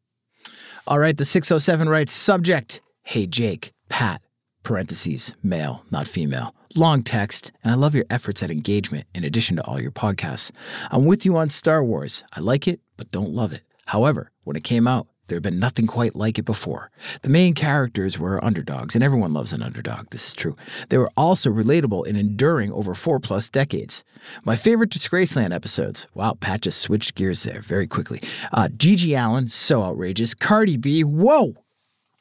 All 0.85 0.99
right, 0.99 1.15
the 1.15 1.23
607 1.23 1.87
writes 1.87 2.11
subject 2.11 2.81
Hey, 3.03 3.25
Jake, 3.25 3.71
Pat, 3.87 4.21
parentheses, 4.63 5.33
male, 5.41 5.85
not 5.91 6.07
female. 6.07 6.53
Long 6.75 7.03
text, 7.03 7.53
and 7.63 7.71
I 7.71 7.75
love 7.75 7.95
your 7.95 8.05
efforts 8.09 8.43
at 8.43 8.51
engagement 8.51 9.07
in 9.15 9.23
addition 9.23 9.55
to 9.55 9.63
all 9.63 9.79
your 9.79 9.91
podcasts. 9.91 10.51
I'm 10.91 11.05
with 11.05 11.25
you 11.25 11.37
on 11.37 11.49
Star 11.49 11.81
Wars. 11.83 12.25
I 12.33 12.41
like 12.41 12.67
it, 12.67 12.81
but 12.97 13.11
don't 13.11 13.29
love 13.29 13.53
it. 13.53 13.61
However, 13.85 14.31
when 14.43 14.57
it 14.57 14.63
came 14.65 14.87
out, 14.87 15.07
there 15.27 15.37
had 15.37 15.43
been 15.43 15.59
nothing 15.59 15.87
quite 15.87 16.15
like 16.15 16.37
it 16.37 16.45
before. 16.45 16.91
The 17.21 17.29
main 17.29 17.53
characters 17.53 18.19
were 18.19 18.43
underdogs, 18.43 18.93
and 18.93 19.03
everyone 19.03 19.33
loves 19.33 19.53
an 19.53 19.63
underdog. 19.63 20.09
This 20.09 20.27
is 20.27 20.33
true. 20.33 20.55
They 20.89 20.97
were 20.97 21.11
also 21.15 21.49
relatable 21.49 22.05
and 22.05 22.17
enduring 22.17 22.71
over 22.73 22.93
four 22.93 23.19
plus 23.19 23.49
decades. 23.49 24.03
My 24.43 24.55
favorite 24.55 24.89
Disgraceland 24.89 25.53
episodes. 25.53 26.07
Wow, 26.13 26.35
Pat 26.39 26.61
just 26.61 26.81
switched 26.81 27.15
gears 27.15 27.43
there 27.43 27.61
very 27.61 27.87
quickly. 27.87 28.19
Uh, 28.51 28.67
GG 28.67 29.17
Allin, 29.17 29.47
so 29.47 29.81
outrageous. 29.83 30.33
Cardi 30.33 30.77
B, 30.77 31.03
whoa! 31.03 31.55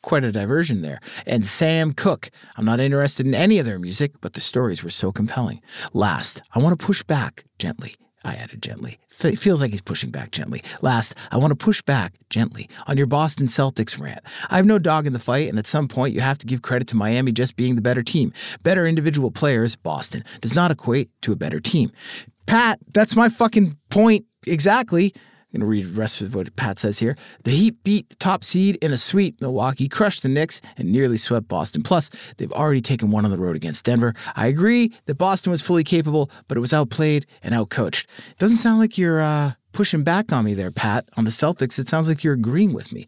Quite 0.02 0.24
a 0.24 0.32
diversion 0.32 0.82
there. 0.82 0.98
And 1.26 1.44
Sam 1.44 1.92
Cooke. 1.92 2.30
I'm 2.56 2.64
not 2.64 2.80
interested 2.80 3.26
in 3.26 3.34
any 3.34 3.58
of 3.58 3.66
their 3.66 3.78
music, 3.78 4.12
but 4.20 4.34
the 4.34 4.40
stories 4.40 4.82
were 4.82 4.90
so 4.90 5.12
compelling. 5.12 5.60
Last, 5.92 6.42
I 6.54 6.58
want 6.58 6.78
to 6.78 6.86
push 6.86 7.02
back 7.02 7.44
gently 7.58 7.94
I 8.24 8.34
added 8.34 8.62
gently. 8.62 8.98
F- 9.20 9.38
feels 9.38 9.60
like 9.60 9.70
he's 9.70 9.80
pushing 9.80 10.10
back 10.10 10.30
gently. 10.30 10.62
Last, 10.80 11.14
I 11.30 11.36
want 11.36 11.50
to 11.50 11.56
push 11.56 11.82
back 11.82 12.14
gently 12.30 12.68
on 12.86 12.96
your 12.96 13.06
Boston 13.06 13.46
Celtics 13.46 14.00
rant. 14.00 14.20
I 14.50 14.56
have 14.56 14.66
no 14.66 14.78
dog 14.78 15.06
in 15.06 15.12
the 15.12 15.18
fight, 15.18 15.48
and 15.48 15.58
at 15.58 15.66
some 15.66 15.88
point, 15.88 16.14
you 16.14 16.20
have 16.20 16.38
to 16.38 16.46
give 16.46 16.62
credit 16.62 16.88
to 16.88 16.96
Miami 16.96 17.32
just 17.32 17.56
being 17.56 17.74
the 17.74 17.82
better 17.82 18.02
team. 18.02 18.32
Better 18.62 18.86
individual 18.86 19.30
players, 19.30 19.76
Boston, 19.76 20.24
does 20.40 20.54
not 20.54 20.70
equate 20.70 21.10
to 21.22 21.32
a 21.32 21.36
better 21.36 21.60
team. 21.60 21.90
Pat, 22.46 22.78
that's 22.92 23.16
my 23.16 23.28
fucking 23.28 23.76
point 23.90 24.24
exactly. 24.46 25.14
Going 25.52 25.60
to 25.60 25.66
read 25.66 25.86
the 25.86 26.00
rest 26.00 26.22
of 26.22 26.34
what 26.34 26.54
Pat 26.56 26.78
says 26.78 26.98
here. 26.98 27.14
The 27.44 27.50
Heat 27.50 27.84
beat 27.84 28.08
the 28.08 28.16
top 28.16 28.42
seed 28.42 28.76
in 28.76 28.90
a 28.90 28.96
sweep. 28.96 29.38
Milwaukee 29.42 29.86
crushed 29.86 30.22
the 30.22 30.30
Knicks 30.30 30.62
and 30.78 30.90
nearly 30.90 31.18
swept 31.18 31.46
Boston. 31.46 31.82
Plus, 31.82 32.08
they've 32.38 32.52
already 32.52 32.80
taken 32.80 33.10
one 33.10 33.26
on 33.26 33.30
the 33.30 33.36
road 33.36 33.54
against 33.54 33.84
Denver. 33.84 34.14
I 34.34 34.46
agree 34.46 34.94
that 35.04 35.16
Boston 35.16 35.50
was 35.50 35.60
fully 35.60 35.84
capable, 35.84 36.30
but 36.48 36.56
it 36.56 36.62
was 36.62 36.72
outplayed 36.72 37.26
and 37.42 37.54
outcoached. 37.54 38.04
It 38.30 38.38
doesn't 38.38 38.56
sound 38.56 38.78
like 38.78 38.96
you're 38.96 39.20
uh, 39.20 39.52
pushing 39.72 40.02
back 40.02 40.32
on 40.32 40.46
me 40.46 40.54
there, 40.54 40.70
Pat, 40.70 41.06
on 41.18 41.24
the 41.24 41.30
Celtics. 41.30 41.78
It 41.78 41.86
sounds 41.86 42.08
like 42.08 42.24
you're 42.24 42.32
agreeing 42.32 42.72
with 42.72 42.90
me. 42.90 43.06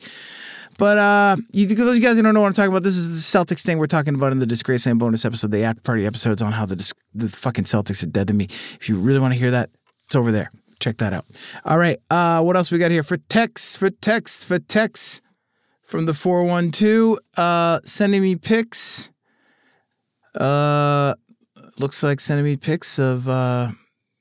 But 0.76 0.98
uh, 0.98 1.36
you, 1.52 1.66
those 1.66 1.96
you 1.96 2.02
guys 2.02 2.16
who 2.16 2.22
don't 2.22 2.34
know 2.34 2.42
what 2.42 2.48
I'm 2.48 2.52
talking 2.52 2.72
about, 2.72 2.82
this 2.82 2.98
is 2.98 3.32
the 3.32 3.38
Celtics 3.38 3.62
thing 3.62 3.78
we're 3.78 3.86
talking 3.86 4.14
about 4.14 4.32
in 4.32 4.38
the 4.38 4.46
Disgraceland 4.46 4.98
bonus 4.98 5.24
episode, 5.24 5.50
the 5.50 5.62
after 5.62 5.80
party 5.80 6.04
episodes 6.04 6.42
on 6.42 6.52
how 6.52 6.66
the, 6.66 6.92
the 7.14 7.30
fucking 7.30 7.64
Celtics 7.64 8.02
are 8.02 8.06
dead 8.06 8.28
to 8.28 8.34
me. 8.34 8.48
If 8.78 8.90
you 8.90 8.98
really 8.98 9.20
want 9.20 9.32
to 9.32 9.40
hear 9.40 9.52
that, 9.52 9.70
it's 10.04 10.14
over 10.14 10.30
there 10.30 10.50
check 10.84 10.98
that 10.98 11.14
out. 11.14 11.24
All 11.64 11.78
right. 11.78 11.98
Uh, 12.10 12.42
what 12.42 12.56
else 12.56 12.70
we 12.70 12.78
got 12.78 12.90
here 12.90 13.02
for 13.02 13.16
text? 13.16 13.78
For 13.78 13.88
text? 13.88 14.44
For 14.44 14.58
text 14.58 15.22
from 15.82 16.04
the 16.04 16.12
412. 16.12 17.18
Uh, 17.36 17.80
sending 17.84 18.20
me 18.20 18.36
pics. 18.36 19.10
Uh, 20.34 21.14
looks 21.78 22.02
like 22.02 22.20
sending 22.20 22.44
me 22.44 22.56
pics 22.56 22.98
of 22.98 23.28
uh, 23.28 23.68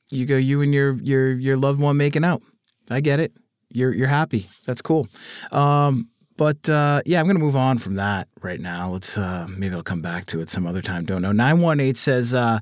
you 0.09 0.25
go 0.25 0.37
you 0.37 0.61
and 0.61 0.73
your 0.73 0.93
your 1.01 1.33
your 1.33 1.57
loved 1.57 1.81
one 1.81 1.97
making 1.97 2.23
out. 2.23 2.41
I 2.89 3.01
get 3.01 3.19
it. 3.19 3.33
You're 3.71 3.93
you're 3.93 4.07
happy. 4.07 4.47
That's 4.65 4.81
cool. 4.81 5.07
Um, 5.51 6.09
but 6.37 6.67
uh, 6.69 7.01
yeah, 7.05 7.19
I'm 7.19 7.25
going 7.25 7.37
to 7.37 7.43
move 7.43 7.55
on 7.55 7.77
from 7.77 7.95
that 7.95 8.27
right 8.41 8.59
now. 8.59 8.91
Let's 8.91 9.17
uh, 9.17 9.47
maybe 9.49 9.75
I'll 9.75 9.83
come 9.83 10.01
back 10.01 10.25
to 10.27 10.39
it 10.39 10.49
some 10.49 10.65
other 10.65 10.81
time. 10.81 11.05
Don't 11.05 11.21
know. 11.21 11.31
Nine 11.31 11.59
one 11.61 11.79
eight 11.79 11.97
says 11.97 12.33
uh, 12.33 12.59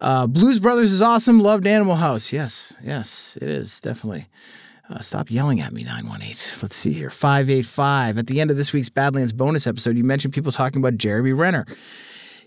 uh, 0.00 0.26
Blues 0.26 0.58
Brothers 0.58 0.92
is 0.92 1.02
awesome. 1.02 1.40
Loved 1.40 1.66
Animal 1.66 1.96
House. 1.96 2.32
Yes, 2.32 2.76
yes, 2.82 3.38
it 3.40 3.48
is 3.48 3.80
definitely. 3.80 4.26
Uh, 4.90 4.98
stop 4.98 5.30
yelling 5.30 5.60
at 5.60 5.72
me, 5.72 5.84
918. 5.84 6.60
Let's 6.60 6.76
see 6.76 6.92
here. 6.92 7.08
585. 7.08 8.18
At 8.18 8.26
the 8.26 8.40
end 8.40 8.50
of 8.50 8.56
this 8.58 8.72
week's 8.74 8.90
Badlands 8.90 9.32
bonus 9.32 9.66
episode, 9.66 9.96
you 9.96 10.04
mentioned 10.04 10.34
people 10.34 10.52
talking 10.52 10.82
about 10.82 10.96
Jeremy 10.98 11.32
Renner. 11.32 11.64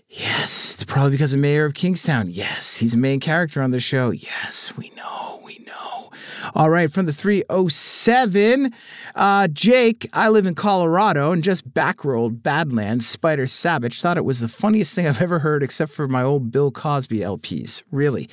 Yes, 0.08 0.74
it's 0.74 0.84
probably 0.84 1.10
because 1.10 1.32
of 1.32 1.40
Mayor 1.40 1.64
of 1.64 1.74
Kingstown. 1.74 2.28
Yes, 2.28 2.76
he's 2.76 2.94
a 2.94 2.98
main 2.98 3.18
character 3.18 3.60
on 3.60 3.72
the 3.72 3.80
show. 3.80 4.10
Yes, 4.10 4.76
we 4.76 4.90
know, 4.90 5.35
we 5.35 5.35
know. 5.35 5.35
All 6.54 6.70
right, 6.70 6.90
from 6.90 7.06
the 7.06 7.12
307, 7.12 8.72
uh, 9.14 9.48
Jake, 9.48 10.08
I 10.12 10.28
live 10.28 10.46
in 10.46 10.54
Colorado 10.54 11.32
and 11.32 11.42
just 11.42 11.72
backrolled 11.72 12.42
Badlands 12.42 13.06
Spider 13.06 13.46
Sabich. 13.46 14.00
Thought 14.00 14.18
it 14.18 14.24
was 14.24 14.40
the 14.40 14.48
funniest 14.48 14.94
thing 14.94 15.06
I've 15.06 15.22
ever 15.22 15.40
heard, 15.40 15.62
except 15.62 15.92
for 15.92 16.08
my 16.08 16.22
old 16.22 16.50
Bill 16.50 16.70
Cosby 16.70 17.18
LPs. 17.18 17.82
Really. 17.90 18.28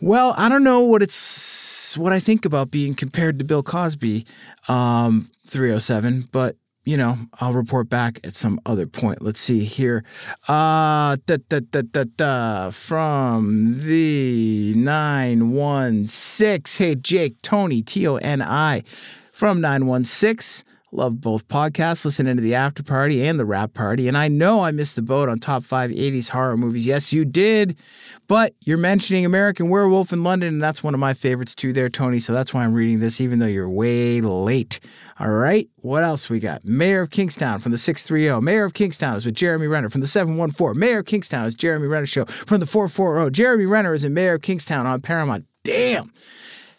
Well, 0.00 0.34
I 0.36 0.48
don't 0.48 0.64
know 0.64 0.80
what 0.80 1.02
it's 1.02 1.96
what 1.96 2.12
I 2.12 2.20
think 2.20 2.44
about 2.44 2.70
being 2.70 2.94
compared 2.94 3.38
to 3.38 3.44
Bill 3.44 3.62
Cosby, 3.62 4.26
um, 4.68 5.28
307, 5.46 6.28
but 6.30 6.56
you 6.88 6.96
know, 6.96 7.18
I'll 7.38 7.52
report 7.52 7.90
back 7.90 8.18
at 8.24 8.34
some 8.34 8.58
other 8.64 8.86
point. 8.86 9.20
Let's 9.20 9.40
see 9.40 9.64
here. 9.64 10.02
Uh, 10.48 11.18
da, 11.26 11.36
da, 11.50 11.60
da, 11.60 11.82
da, 11.82 12.04
da, 12.16 12.70
from 12.70 13.78
the 13.82 14.72
916. 14.74 16.86
Hey, 16.86 16.94
Jake, 16.94 17.42
Tony, 17.42 17.82
T 17.82 18.08
O 18.08 18.16
N 18.16 18.40
I 18.40 18.84
from 19.32 19.60
916. 19.60 20.64
Love 20.90 21.20
both 21.20 21.46
podcasts, 21.48 22.06
listening 22.06 22.36
to 22.36 22.42
the 22.42 22.54
after 22.54 22.82
party 22.82 23.26
and 23.26 23.38
the 23.38 23.44
wrap 23.44 23.74
party. 23.74 24.08
And 24.08 24.16
I 24.16 24.28
know 24.28 24.62
I 24.62 24.72
missed 24.72 24.96
the 24.96 25.02
boat 25.02 25.28
on 25.28 25.38
top 25.38 25.62
five 25.62 25.90
80s 25.90 26.30
horror 26.30 26.56
movies. 26.56 26.86
Yes, 26.86 27.12
you 27.12 27.26
did. 27.26 27.78
But 28.26 28.54
you're 28.64 28.78
mentioning 28.78 29.26
American 29.26 29.68
Werewolf 29.68 30.14
in 30.14 30.24
London, 30.24 30.54
and 30.54 30.62
that's 30.62 30.82
one 30.82 30.94
of 30.94 31.00
my 31.00 31.12
favorites 31.12 31.54
too, 31.54 31.74
there, 31.74 31.90
Tony. 31.90 32.18
So 32.18 32.32
that's 32.32 32.54
why 32.54 32.64
I'm 32.64 32.72
reading 32.72 33.00
this, 33.00 33.20
even 33.20 33.38
though 33.38 33.46
you're 33.46 33.68
way 33.68 34.22
late. 34.22 34.80
All 35.20 35.30
right. 35.30 35.68
What 35.76 36.04
else 36.04 36.30
we 36.30 36.40
got? 36.40 36.64
Mayor 36.64 37.02
of 37.02 37.10
Kingstown 37.10 37.58
from 37.58 37.72
the 37.72 37.78
630. 37.78 38.40
Mayor 38.42 38.64
of 38.64 38.72
Kingstown 38.72 39.14
is 39.14 39.26
with 39.26 39.34
Jeremy 39.34 39.66
Renner 39.66 39.90
from 39.90 40.00
the 40.00 40.06
714. 40.06 40.78
Mayor 40.78 41.00
of 41.00 41.06
Kingstown 41.06 41.44
is 41.44 41.54
Jeremy 41.54 41.86
Renner 41.86 42.06
show 42.06 42.24
from 42.24 42.60
the 42.60 42.66
440. 42.66 43.30
Jeremy 43.32 43.66
Renner 43.66 43.92
is 43.92 44.04
in 44.04 44.14
Mayor 44.14 44.34
of 44.34 44.42
Kingstown 44.42 44.86
on 44.86 45.02
Paramount. 45.02 45.44
Damn. 45.64 46.12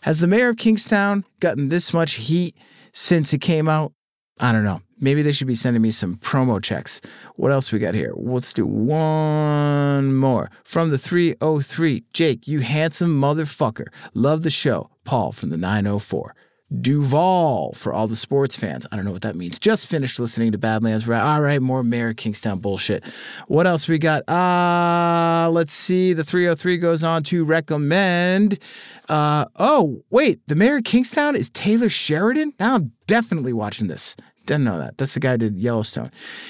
Has 0.01 0.19
the 0.19 0.27
Mayor 0.27 0.49
of 0.49 0.57
Kingstown 0.57 1.25
gotten 1.39 1.69
this 1.69 1.93
much 1.93 2.13
heat 2.13 2.55
since 2.91 3.33
it 3.33 3.41
came 3.41 3.67
out? 3.67 3.93
I 4.39 4.51
don't 4.51 4.63
know. 4.63 4.81
Maybe 5.01 5.21
they 5.21 5.31
should 5.31 5.47
be 5.47 5.55
sending 5.55 5.81
me 5.81 5.91
some 5.91 6.15
promo 6.15 6.61
checks. 6.61 7.01
What 7.35 7.51
else 7.51 7.71
we 7.71 7.79
got 7.79 7.93
here? 7.93 8.13
Let's 8.15 8.51
do 8.53 8.65
one 8.65 10.15
more. 10.15 10.51
From 10.63 10.89
the 10.89 10.97
303, 10.97 12.03
Jake, 12.13 12.47
you 12.47 12.59
handsome 12.59 13.19
motherfucker. 13.19 13.87
Love 14.13 14.43
the 14.43 14.49
show. 14.49 14.89
Paul 15.05 15.31
from 15.31 15.49
the 15.49 15.57
904. 15.57 16.35
Duval 16.81 17.73
for 17.73 17.93
all 17.93 18.07
the 18.07 18.15
sports 18.15 18.55
fans. 18.55 18.85
I 18.91 18.95
don't 18.95 19.03
know 19.03 19.11
what 19.11 19.23
that 19.23 19.35
means. 19.35 19.57
Just 19.57 19.87
finished 19.87 20.19
listening 20.19 20.51
to 20.51 20.59
Badlands. 20.59 21.07
Right. 21.07 21.21
All 21.21 21.41
right, 21.41 21.59
more 21.61 21.83
Mayor 21.83 22.13
Kingstown 22.13 22.59
bullshit. 22.59 23.03
What 23.47 23.65
else 23.65 23.87
we 23.87 23.97
got? 23.97 24.27
Uh, 24.29 25.49
let's 25.49 25.73
see. 25.73 26.13
The 26.13 26.23
303 26.23 26.77
goes 26.77 27.03
on 27.03 27.23
to 27.23 27.43
recommend. 27.43 28.59
Uh, 29.07 29.45
oh, 29.55 30.03
wait. 30.11 30.41
The 30.47 30.55
Mayor 30.55 30.77
of 30.77 30.83
Kingstown 30.83 31.35
is 31.35 31.49
Taylor 31.49 31.89
Sheridan? 31.89 32.53
Now 32.59 32.75
I'm 32.75 32.91
definitely 33.07 33.53
watching 33.53 33.87
this. 33.87 34.15
Didn't 34.49 34.63
know 34.63 34.79
that. 34.79 34.97
That's 34.97 35.13
the 35.13 35.19
guy 35.19 35.33
who 35.33 35.37
did 35.37 35.57
Yellowstone. 35.59 36.09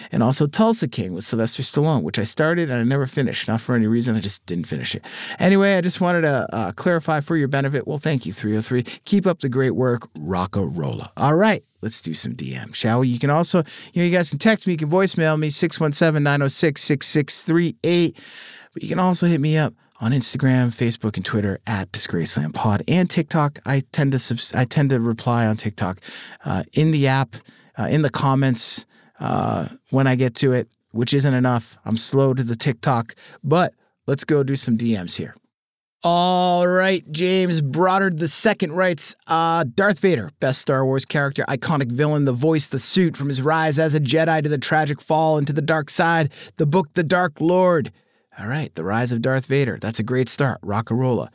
And 0.10 0.24
also 0.24 0.48
Tulsa 0.48 0.88
King 0.88 1.14
with 1.14 1.26
Sylvester 1.26 1.64
Stallone, 1.64 2.02
which 2.02 2.18
I 2.18 2.24
started 2.24 2.72
and 2.72 2.80
I 2.80 2.84
never 2.86 3.06
finished. 3.06 3.50
Not 3.50 3.60
for 3.60 3.76
any 3.76 3.88
reason, 3.88 4.16
I 4.16 4.22
just 4.22 4.46
didn't 4.46 4.68
finish 4.68 4.96
it. 4.96 5.04
Anyway, 5.38 5.76
I 5.76 5.82
just 5.82 6.00
wanted 6.00 6.22
to 6.22 6.48
uh, 6.56 6.72
clarify 6.72 7.20
for 7.20 7.36
your 7.36 7.50
benefit. 7.50 7.86
Well, 7.86 7.98
thank 7.98 8.26
you, 8.26 8.32
303. 8.32 8.84
Keep 9.04 9.28
up 9.28 9.40
the 9.40 9.50
great 9.50 9.72
work. 9.72 10.04
Rocka 10.14 10.66
Rolla. 10.74 11.12
All 11.18 11.36
right. 11.36 11.62
Let's 11.82 12.00
do 12.00 12.14
some 12.14 12.36
DM, 12.36 12.74
shall 12.74 13.02
we? 13.02 13.10
You 13.10 13.20
can 13.20 13.30
also, 13.30 13.64
you 13.92 14.02
know, 14.02 14.06
you 14.06 14.16
guys 14.16 14.30
can 14.30 14.40
text 14.40 14.66
me, 14.66 14.72
you 14.72 14.78
can 14.78 14.90
voicemail 14.90 15.38
me, 15.38 15.50
617 15.50 16.24
906 16.24 16.82
6638. 16.82 18.18
But 18.74 18.82
you 18.82 18.88
can 18.88 19.00
also 19.00 19.28
hit 19.28 19.42
me 19.42 19.58
up 19.58 19.74
on 20.00 20.14
Instagram, 20.14 20.70
Facebook, 20.70 21.18
and 21.18 21.26
Twitter 21.26 21.60
at 21.68 21.92
DisgracelandPod 21.92 22.84
and 22.88 23.10
TikTok. 23.10 23.60
I 23.66 23.82
tend 23.92 24.14
to 24.14 24.20
subs- 24.20 24.54
I 24.54 24.64
tend 24.64 24.92
to 24.92 25.02
reply 25.02 25.46
on 25.46 25.58
TikTok 25.58 26.00
uh, 26.46 26.64
in 26.72 26.92
the 26.92 27.10
app 27.10 27.36
uh, 27.80 27.88
in 27.88 28.02
the 28.02 28.10
comments 28.10 28.86
uh, 29.20 29.68
when 29.90 30.06
I 30.06 30.16
get 30.16 30.36
to 30.36 30.52
it, 30.52 30.68
which 30.92 31.14
isn't 31.14 31.34
enough. 31.34 31.78
I'm 31.86 31.98
slow 31.98 32.34
to 32.34 32.44
the 32.44 32.56
TikTok, 32.56 33.16
but 33.44 33.74
let's 34.06 34.26
go 34.26 34.44
do 34.44 34.56
some 34.56 34.78
DMs 34.78 35.16
here. 35.16 35.36
All 36.02 36.66
right, 36.66 37.10
James 37.12 37.60
Broddard 37.60 38.22
II 38.22 38.70
writes 38.70 39.16
uh, 39.28 39.66
Darth 39.76 40.00
Vader, 40.00 40.32
best 40.40 40.62
Star 40.62 40.86
Wars 40.86 41.04
character, 41.04 41.44
iconic 41.50 41.92
villain, 41.92 42.24
the 42.24 42.32
voice, 42.32 42.68
the 42.68 42.80
suit, 42.80 43.18
from 43.18 43.28
his 43.28 43.42
rise 43.42 43.78
as 43.78 43.96
a 43.96 44.00
Jedi 44.00 44.42
to 44.42 44.48
the 44.48 44.58
tragic 44.58 45.02
fall 45.02 45.38
into 45.38 45.52
the 45.52 45.62
dark 45.62 45.90
side, 45.90 46.32
the 46.56 46.66
book, 46.66 46.94
The 46.94 47.04
Dark 47.04 47.42
Lord. 47.42 47.92
All 48.40 48.48
right, 48.48 48.74
The 48.76 48.86
Rise 48.86 49.12
of 49.12 49.22
Darth 49.22 49.46
Vader. 49.46 49.78
That's 49.82 50.00
a 50.00 50.04
great 50.04 50.30
start. 50.30 50.62
Rockarola. 50.62 51.28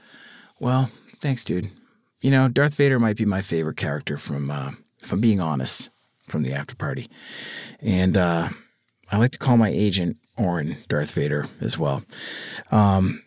Well, 0.58 0.90
thanks, 1.16 1.44
dude. 1.44 1.70
You 2.22 2.30
know, 2.30 2.48
Darth 2.48 2.74
Vader 2.76 2.98
might 2.98 3.18
be 3.18 3.26
my 3.26 3.42
favorite 3.42 3.76
character 3.76 4.16
from, 4.16 4.50
uh, 4.50 4.70
if 5.02 5.12
I'm 5.12 5.20
being 5.20 5.42
honest 5.42 5.90
from 6.26 6.42
the 6.42 6.52
after 6.52 6.74
party. 6.74 7.08
And 7.80 8.16
uh, 8.16 8.48
I 9.12 9.18
like 9.18 9.32
to 9.32 9.38
call 9.38 9.56
my 9.56 9.70
agent 9.70 10.16
Orin 10.36 10.76
Darth 10.88 11.12
Vader 11.12 11.46
as 11.60 11.78
well. 11.78 12.02
Um, 12.70 13.20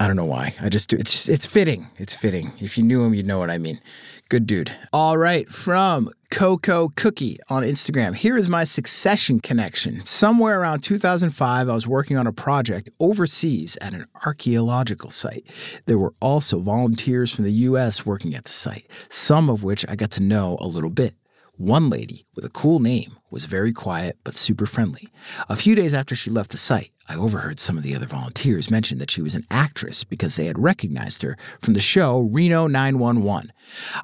I 0.00 0.06
don't 0.06 0.16
know 0.16 0.24
why. 0.24 0.54
I 0.60 0.68
just 0.68 0.90
do. 0.90 0.96
It's 0.96 1.10
just, 1.10 1.28
it's 1.28 1.46
fitting. 1.46 1.86
It's 1.96 2.14
fitting. 2.14 2.52
If 2.58 2.76
you 2.76 2.84
knew 2.84 3.04
him, 3.04 3.14
you'd 3.14 3.26
know 3.26 3.38
what 3.38 3.50
I 3.50 3.58
mean. 3.58 3.80
Good 4.28 4.46
dude. 4.46 4.72
All 4.92 5.16
right, 5.16 5.48
from 5.48 6.10
Coco 6.30 6.88
Cookie 6.96 7.38
on 7.48 7.62
Instagram. 7.62 8.14
Here 8.14 8.36
is 8.36 8.48
my 8.48 8.64
succession 8.64 9.38
connection. 9.40 10.00
Somewhere 10.04 10.60
around 10.60 10.80
2005, 10.80 11.68
I 11.68 11.72
was 11.72 11.86
working 11.86 12.16
on 12.16 12.26
a 12.26 12.32
project 12.32 12.90
overseas 12.98 13.78
at 13.80 13.94
an 13.94 14.06
archaeological 14.26 15.10
site. 15.10 15.46
There 15.86 15.98
were 15.98 16.14
also 16.20 16.58
volunteers 16.58 17.34
from 17.34 17.44
the 17.44 17.52
U.S. 17.52 18.04
working 18.04 18.34
at 18.34 18.44
the 18.44 18.52
site, 18.52 18.88
some 19.08 19.48
of 19.48 19.62
which 19.62 19.84
I 19.88 19.94
got 19.94 20.10
to 20.12 20.22
know 20.22 20.58
a 20.60 20.66
little 20.66 20.90
bit. 20.90 21.14
One 21.56 21.88
lady 21.88 22.26
with 22.34 22.44
a 22.44 22.50
cool 22.50 22.80
name 22.80 23.16
was 23.30 23.44
very 23.44 23.72
quiet 23.72 24.18
but 24.24 24.36
super 24.36 24.66
friendly. 24.66 25.08
A 25.48 25.54
few 25.54 25.76
days 25.76 25.94
after 25.94 26.16
she 26.16 26.28
left 26.28 26.50
the 26.50 26.56
site, 26.56 26.90
I 27.08 27.14
overheard 27.14 27.60
some 27.60 27.76
of 27.76 27.84
the 27.84 27.94
other 27.94 28.06
volunteers 28.06 28.72
mention 28.72 28.98
that 28.98 29.10
she 29.10 29.22
was 29.22 29.36
an 29.36 29.46
actress 29.52 30.02
because 30.02 30.34
they 30.34 30.46
had 30.46 30.58
recognized 30.58 31.22
her 31.22 31.36
from 31.60 31.74
the 31.74 31.80
show 31.80 32.22
Reno 32.22 32.66
911. 32.66 33.52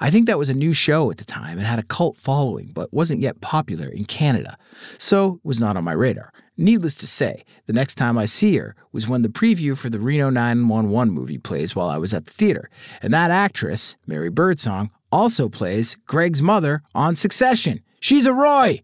I 0.00 0.10
think 0.10 0.26
that 0.26 0.38
was 0.38 0.48
a 0.48 0.54
new 0.54 0.72
show 0.72 1.10
at 1.10 1.16
the 1.16 1.24
time 1.24 1.58
and 1.58 1.66
had 1.66 1.80
a 1.80 1.84
cult 1.84 2.18
following, 2.18 2.70
but 2.72 2.94
wasn't 2.94 3.20
yet 3.20 3.40
popular 3.40 3.88
in 3.88 4.04
Canada, 4.04 4.56
so 4.96 5.40
was 5.42 5.58
not 5.58 5.76
on 5.76 5.82
my 5.82 5.92
radar. 5.92 6.32
Needless 6.56 6.94
to 6.96 7.06
say, 7.08 7.42
the 7.66 7.72
next 7.72 7.96
time 7.96 8.16
I 8.16 8.26
see 8.26 8.58
her 8.58 8.76
was 8.92 9.08
when 9.08 9.22
the 9.22 9.28
preview 9.28 9.76
for 9.76 9.90
the 9.90 9.98
Reno 9.98 10.30
911 10.30 11.12
movie 11.12 11.38
plays 11.38 11.74
while 11.74 11.88
I 11.88 11.98
was 11.98 12.14
at 12.14 12.26
the 12.26 12.32
theater, 12.32 12.70
and 13.02 13.12
that 13.12 13.32
actress, 13.32 13.96
Mary 14.06 14.28
Birdsong, 14.28 14.90
also 15.12 15.48
plays 15.48 15.96
Greg's 16.06 16.42
mother 16.42 16.82
on 16.94 17.16
Succession. 17.16 17.82
She's 18.00 18.26
a 18.26 18.34
Roy. 18.34 18.82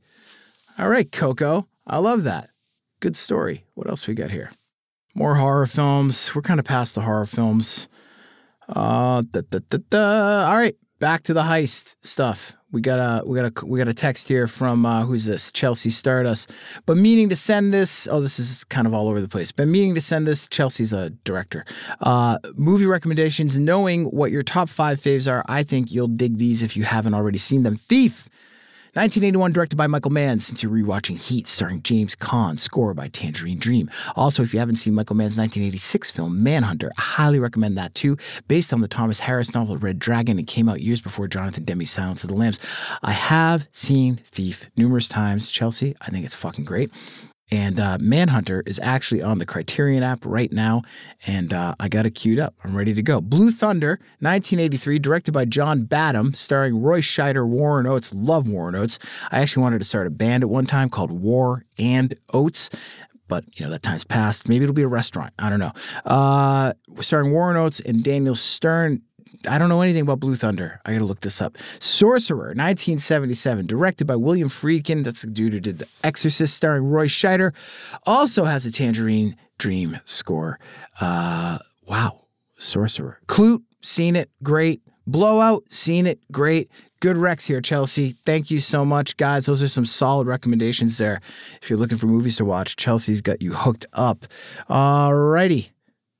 All 0.78 0.88
right, 0.88 1.10
Coco. 1.10 1.68
I 1.86 1.98
love 1.98 2.24
that. 2.24 2.50
Good 3.00 3.16
story. 3.16 3.64
What 3.74 3.88
else 3.88 4.06
we 4.06 4.14
got 4.14 4.30
here? 4.30 4.50
More 5.14 5.36
horror 5.36 5.66
films. 5.66 6.34
We're 6.34 6.42
kind 6.42 6.60
of 6.60 6.66
past 6.66 6.94
the 6.94 7.02
horror 7.02 7.26
films. 7.26 7.88
Uh, 8.68 9.22
da, 9.30 9.42
da, 9.48 9.78
da. 9.88 10.48
All 10.48 10.56
right, 10.56 10.76
back 10.98 11.22
to 11.24 11.34
the 11.34 11.42
heist 11.42 11.96
stuff. 12.02 12.56
We 12.72 12.80
got 12.80 12.98
a 12.98 13.24
we 13.24 13.36
got 13.38 13.62
a 13.62 13.66
we 13.66 13.78
got 13.78 13.88
a 13.88 13.94
text 13.94 14.26
here 14.26 14.48
from 14.48 14.84
uh, 14.84 15.04
who's 15.04 15.24
this 15.24 15.52
Chelsea 15.52 15.88
Stardust. 15.88 16.50
But 16.84 16.96
meaning 16.96 17.28
to 17.28 17.36
send 17.36 17.72
this. 17.72 18.08
Oh, 18.10 18.20
this 18.20 18.38
is 18.38 18.64
kind 18.64 18.86
of 18.86 18.94
all 18.94 19.08
over 19.08 19.20
the 19.20 19.28
place. 19.28 19.52
But 19.52 19.68
meaning 19.68 19.94
to 19.94 20.00
send 20.00 20.26
this. 20.26 20.48
Chelsea's 20.48 20.92
a 20.92 21.10
director. 21.10 21.64
Uh, 22.00 22.38
movie 22.54 22.86
recommendations. 22.86 23.58
Knowing 23.58 24.06
what 24.06 24.32
your 24.32 24.42
top 24.42 24.68
five 24.68 25.00
faves 25.00 25.30
are, 25.30 25.44
I 25.48 25.62
think 25.62 25.92
you'll 25.92 26.08
dig 26.08 26.38
these 26.38 26.62
if 26.62 26.76
you 26.76 26.84
haven't 26.84 27.14
already 27.14 27.38
seen 27.38 27.62
them. 27.62 27.76
Thief. 27.76 28.28
1981, 28.96 29.52
directed 29.52 29.76
by 29.76 29.86
Michael 29.86 30.10
Mann, 30.10 30.38
since 30.38 30.62
you're 30.62 30.72
rewatching 30.72 31.20
Heat, 31.20 31.46
starring 31.46 31.82
James 31.82 32.16
Caan, 32.16 32.58
score 32.58 32.94
by 32.94 33.08
Tangerine 33.08 33.58
Dream. 33.58 33.90
Also, 34.14 34.42
if 34.42 34.54
you 34.54 34.58
haven't 34.58 34.76
seen 34.76 34.94
Michael 34.94 35.16
Mann's 35.16 35.36
1986 35.36 36.10
film 36.10 36.42
Manhunter, 36.42 36.90
I 36.96 37.02
highly 37.02 37.38
recommend 37.38 37.76
that 37.76 37.94
too. 37.94 38.16
Based 38.48 38.72
on 38.72 38.80
the 38.80 38.88
Thomas 38.88 39.20
Harris 39.20 39.52
novel 39.52 39.76
Red 39.76 39.98
Dragon, 39.98 40.38
it 40.38 40.46
came 40.46 40.66
out 40.66 40.80
years 40.80 41.02
before 41.02 41.28
Jonathan 41.28 41.64
Demme's 41.64 41.90
Silence 41.90 42.24
of 42.24 42.30
the 42.30 42.36
Lambs. 42.36 42.58
I 43.02 43.12
have 43.12 43.68
seen 43.70 44.16
Thief 44.24 44.70
numerous 44.78 45.08
times, 45.08 45.50
Chelsea. 45.50 45.94
I 46.00 46.08
think 46.08 46.24
it's 46.24 46.34
fucking 46.34 46.64
great. 46.64 46.90
And 47.50 47.78
uh, 47.78 47.98
Manhunter 48.00 48.64
is 48.66 48.80
actually 48.82 49.22
on 49.22 49.38
the 49.38 49.46
Criterion 49.46 50.02
app 50.02 50.24
right 50.24 50.50
now, 50.50 50.82
and 51.28 51.54
uh, 51.54 51.76
I 51.78 51.88
got 51.88 52.04
it 52.04 52.10
queued 52.10 52.40
up. 52.40 52.54
I'm 52.64 52.76
ready 52.76 52.92
to 52.94 53.02
go. 53.02 53.20
Blue 53.20 53.52
Thunder, 53.52 54.00
1983, 54.18 54.98
directed 54.98 55.32
by 55.32 55.44
John 55.44 55.84
Badham, 55.84 56.34
starring 56.34 56.82
Roy 56.82 57.00
Scheider, 57.00 57.46
Warren 57.46 57.86
Oates. 57.86 58.12
Love 58.12 58.48
Warren 58.48 58.74
Oates. 58.74 58.98
I 59.30 59.40
actually 59.40 59.62
wanted 59.62 59.78
to 59.78 59.84
start 59.84 60.08
a 60.08 60.10
band 60.10 60.42
at 60.42 60.48
one 60.48 60.66
time 60.66 60.88
called 60.88 61.12
War 61.12 61.64
and 61.78 62.16
Oates. 62.34 62.68
But 63.28 63.44
you 63.58 63.66
know 63.66 63.72
that 63.72 63.82
time's 63.82 64.04
passed. 64.04 64.48
Maybe 64.48 64.64
it'll 64.64 64.74
be 64.74 64.82
a 64.82 64.88
restaurant. 64.88 65.32
I 65.38 65.50
don't 65.50 65.58
know. 65.60 65.72
Uh, 66.04 66.72
starring 67.00 67.32
Warren 67.32 67.56
Oates 67.56 67.80
and 67.80 68.02
Daniel 68.02 68.34
Stern 68.34 69.02
I 69.48 69.58
don't 69.58 69.68
know 69.68 69.80
anything 69.80 70.02
about 70.02 70.20
Blue 70.20 70.36
Thunder. 70.36 70.80
I 70.84 70.92
got 70.92 70.98
to 70.98 71.04
look 71.04 71.20
this 71.20 71.40
up. 71.40 71.56
Sorcerer, 71.80 72.48
1977, 72.54 73.66
directed 73.66 74.06
by 74.06 74.16
William 74.16 74.48
Friedkin. 74.48 75.04
That's 75.04 75.22
the 75.22 75.28
dude 75.28 75.52
who 75.52 75.60
did 75.60 75.78
The 75.78 75.88
Exorcist, 76.04 76.54
starring 76.54 76.88
Roy 76.88 77.06
Scheider. 77.06 77.54
Also 78.06 78.44
has 78.44 78.66
a 78.66 78.72
Tangerine 78.72 79.36
Dream 79.58 79.98
score. 80.04 80.58
Uh, 81.00 81.58
wow, 81.86 82.26
Sorcerer. 82.58 83.18
Klute, 83.26 83.62
seen 83.82 84.16
it, 84.16 84.30
great. 84.42 84.82
Blowout, 85.06 85.70
seen 85.70 86.06
it, 86.06 86.20
great. 86.32 86.70
Good 87.00 87.16
Rex 87.16 87.44
here, 87.44 87.60
Chelsea. 87.60 88.16
Thank 88.24 88.50
you 88.50 88.58
so 88.58 88.84
much, 88.84 89.16
guys. 89.16 89.46
Those 89.46 89.62
are 89.62 89.68
some 89.68 89.86
solid 89.86 90.26
recommendations 90.26 90.98
there. 90.98 91.20
If 91.62 91.68
you're 91.70 91.78
looking 91.78 91.98
for 91.98 92.06
movies 92.06 92.36
to 92.36 92.44
watch, 92.44 92.74
Chelsea's 92.76 93.22
got 93.22 93.42
you 93.42 93.52
hooked 93.52 93.86
up. 93.92 94.24
Alrighty. 94.68 95.70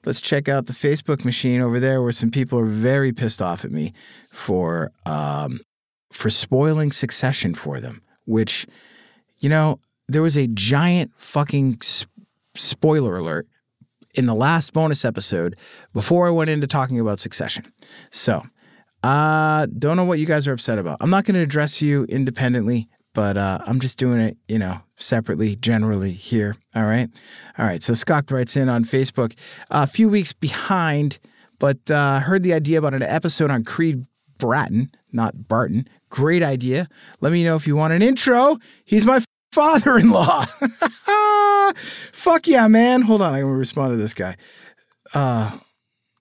Let's 0.07 0.21
check 0.21 0.49
out 0.49 0.67
the 0.67 0.73
Facebook 0.73 1.25
machine 1.25 1.61
over 1.61 1.81
there 1.81 2.01
where 2.01 2.13
some 2.13 2.31
people 2.31 2.61
are 2.61 2.67
very 2.67 3.13
pissed 3.13 3.43
off 3.43 3.65
at 3.65 3.73
me 3.73 3.93
for 4.31 4.93
um, 5.05 5.59
for 6.13 6.31
spoiling 6.31 6.93
Succession 6.93 7.55
for 7.55 7.81
them, 7.81 8.01
which, 8.25 8.67
you 9.41 9.49
know, 9.49 9.81
there 10.09 10.23
was 10.23 10.37
a 10.37 10.47
giant 10.47 11.11
fucking 11.17 11.79
sp- 11.83 12.09
spoiler 12.55 13.19
alert 13.19 13.49
in 14.15 14.27
the 14.27 14.35
last 14.35 14.73
bonus 14.73 15.05
episode 15.05 15.57
before 15.93 16.29
I 16.29 16.31
went 16.31 16.51
into 16.51 16.67
talking 16.67 17.01
about 17.01 17.19
Succession. 17.19 17.73
So, 18.11 18.47
uh, 19.03 19.67
don't 19.79 19.97
know 19.97 20.05
what 20.05 20.21
you 20.21 20.27
guys 20.27 20.47
are 20.47 20.53
upset 20.53 20.79
about. 20.79 20.99
I'm 21.01 21.11
not 21.11 21.25
going 21.25 21.35
to 21.35 21.41
address 21.41 21.83
you 21.83 22.05
independently, 22.05 22.89
but 23.17 23.39
uh, 23.39 23.59
I'm 23.67 23.81
just 23.81 23.99
doing 23.99 24.21
it, 24.21 24.37
you 24.47 24.59
know, 24.59 24.83
separately, 24.97 25.57
generally 25.57 26.11
here. 26.11 26.55
All 26.75 26.85
right. 26.85 27.09
All 27.59 27.65
right. 27.65 27.83
So 27.83 27.95
Scott 27.95 28.31
writes 28.31 28.59
in 28.59 28.69
on 28.69 28.85
Facebook 28.85 29.35
a 29.71 29.87
few 29.87 30.11
weeks 30.11 30.35
behind, 30.35 31.19
but 31.59 31.91
uh, 31.91 32.21
heard 32.21 32.43
the 32.43 32.53
idea 32.53 32.79
about 32.79 32.93
an 32.93 33.03
episode 33.03 33.51
on 33.51 33.65
Creed 33.65 34.05
Bratton, 34.37 34.91
not 35.13 35.49
Barton. 35.49 35.89
Great 36.11 36.43
idea. 36.43 36.89
Let 37.23 37.33
me 37.33 37.43
know 37.43 37.57
if 37.57 37.67
you 37.67 37.75
want 37.75 37.95
an 37.95 38.03
intro. 38.03 38.59
He's 38.85 39.07
my 39.07 39.25
father 39.51 39.97
in 39.97 40.11
law. 40.11 40.45
Fuck 42.13 42.47
yeah, 42.47 42.69
man. 42.69 43.01
Hold 43.01 43.23
on. 43.23 43.33
I'm 43.33 43.41
going 43.41 43.55
to 43.55 43.59
respond 43.59 43.93
to 43.93 43.97
this 43.97 44.13
guy. 44.13 44.37
Uh, 45.15 45.57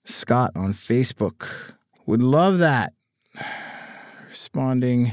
Scott 0.06 0.52
on 0.56 0.72
Facebook. 0.72 1.74
Would 2.06 2.22
love 2.22 2.56
that. 2.58 2.94
Responding 4.30 5.12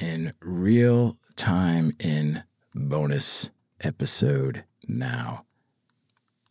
in 0.00 0.32
real 0.40 1.16
time 1.36 1.92
in 1.98 2.42
bonus 2.74 3.50
episode 3.80 4.64
now. 4.86 5.44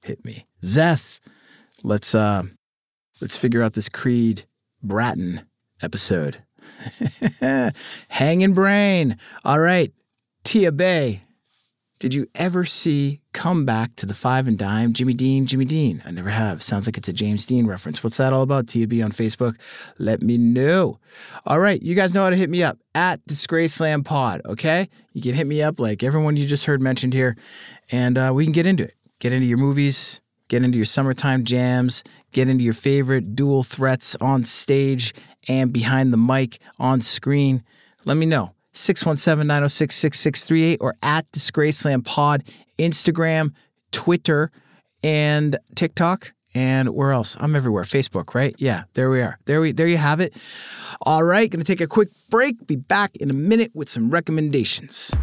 Hit 0.04 0.24
me. 0.26 0.46
Zeth, 0.64 1.20
let's 1.84 2.16
uh 2.16 2.44
let's 3.22 3.38
figure 3.38 3.62
out 3.62 3.74
this 3.74 3.90
Creed 3.90 4.46
Bratton 4.82 5.48
episode. 5.82 6.44
Hanging 8.10 8.54
brain. 8.54 9.18
All 9.44 9.60
right. 9.60 9.94
Tia 10.44 10.72
Bay, 10.72 11.24
did 12.00 12.14
you 12.14 12.28
ever 12.36 12.64
see 12.64 13.20
Come 13.38 13.66
Back 13.66 13.96
to 13.98 14.08
the 14.08 14.16
Five 14.16 14.48
and 14.48 14.58
Dime? 14.58 14.94
Jimmy 14.94 15.14
Dean, 15.14 15.46
Jimmy 15.46 15.66
Dean. 15.66 16.02
I 16.04 16.10
never 16.10 16.32
have. 16.32 16.64
Sounds 16.64 16.88
like 16.88 16.98
it's 16.98 17.08
a 17.08 17.14
James 17.14 17.46
Dean 17.46 17.68
reference. 17.68 18.04
What's 18.04 18.18
that 18.18 18.34
all 18.34 18.42
about? 18.42 18.66
Tia 18.66 18.88
B 18.88 19.04
on 19.04 19.12
Facebook. 19.12 19.60
Let 20.00 20.24
me 20.24 20.40
know. 20.40 20.98
All 21.46 21.60
right, 21.60 21.80
you 21.80 21.94
guys 21.94 22.16
know 22.16 22.24
how 22.24 22.32
to 22.32 22.36
hit 22.36 22.50
me 22.50 22.64
up 22.64 22.80
at 22.96 23.24
Disgraceland 23.28 24.06
Pod. 24.06 24.42
Okay, 24.48 24.90
you 25.14 25.22
can 25.22 25.36
hit 25.36 25.46
me 25.46 25.62
up 25.62 25.80
like 25.80 26.02
everyone 26.02 26.36
you 26.36 26.48
just 26.48 26.66
heard 26.66 26.82
mentioned 26.82 27.14
here, 27.14 27.38
and 27.92 28.18
uh, 28.18 28.32
we 28.34 28.44
can 28.44 28.54
get 28.54 28.66
into 28.66 28.86
it. 28.86 28.96
Get 29.20 29.34
into 29.34 29.46
your 29.46 29.60
movies. 29.60 30.20
Get 30.48 30.64
into 30.64 30.78
your 30.78 30.86
summertime 30.86 31.44
jams. 31.44 32.04
Get 32.32 32.50
into 32.50 32.64
your 32.64 32.74
favorite 32.74 33.36
dual 33.36 33.62
threats 33.62 34.16
on 34.20 34.46
stage 34.46 35.14
and 35.48 35.72
behind 35.72 36.12
the 36.12 36.18
mic 36.18 36.58
on 36.80 37.02
screen. 37.02 37.64
Let 38.04 38.18
me 38.18 38.26
know. 38.26 38.56
617 38.78 39.48
906 39.48 39.96
6638 39.96 40.78
or 40.82 40.96
at 41.02 41.30
Disgraceland 41.32 42.06
Pod, 42.06 42.44
Instagram, 42.78 43.54
Twitter, 43.92 44.52
and 45.04 45.58
TikTok. 45.76 46.34
And 46.56 46.90
where 46.90 47.12
else? 47.12 47.38
I'm 47.40 47.56
everywhere. 47.56 47.84
Facebook, 47.84 48.34
right? 48.34 48.56
Yeah, 48.58 48.84
there 48.94 49.10
we 49.10 49.22
are. 49.22 49.38
There 49.46 49.62
we 49.62 49.74
there 49.74 49.88
you 49.88 49.98
have 49.98 50.20
it. 50.20 50.36
All 51.02 51.24
right, 51.24 51.50
gonna 51.50 51.64
take 51.64 51.82
a 51.82 51.88
quick 51.88 52.10
break. 52.30 52.66
Be 52.66 52.76
back 52.76 53.16
in 53.18 53.30
a 53.30 53.34
minute 53.34 53.72
with 53.76 53.90
some 53.90 54.10
recommendations. 54.10 55.14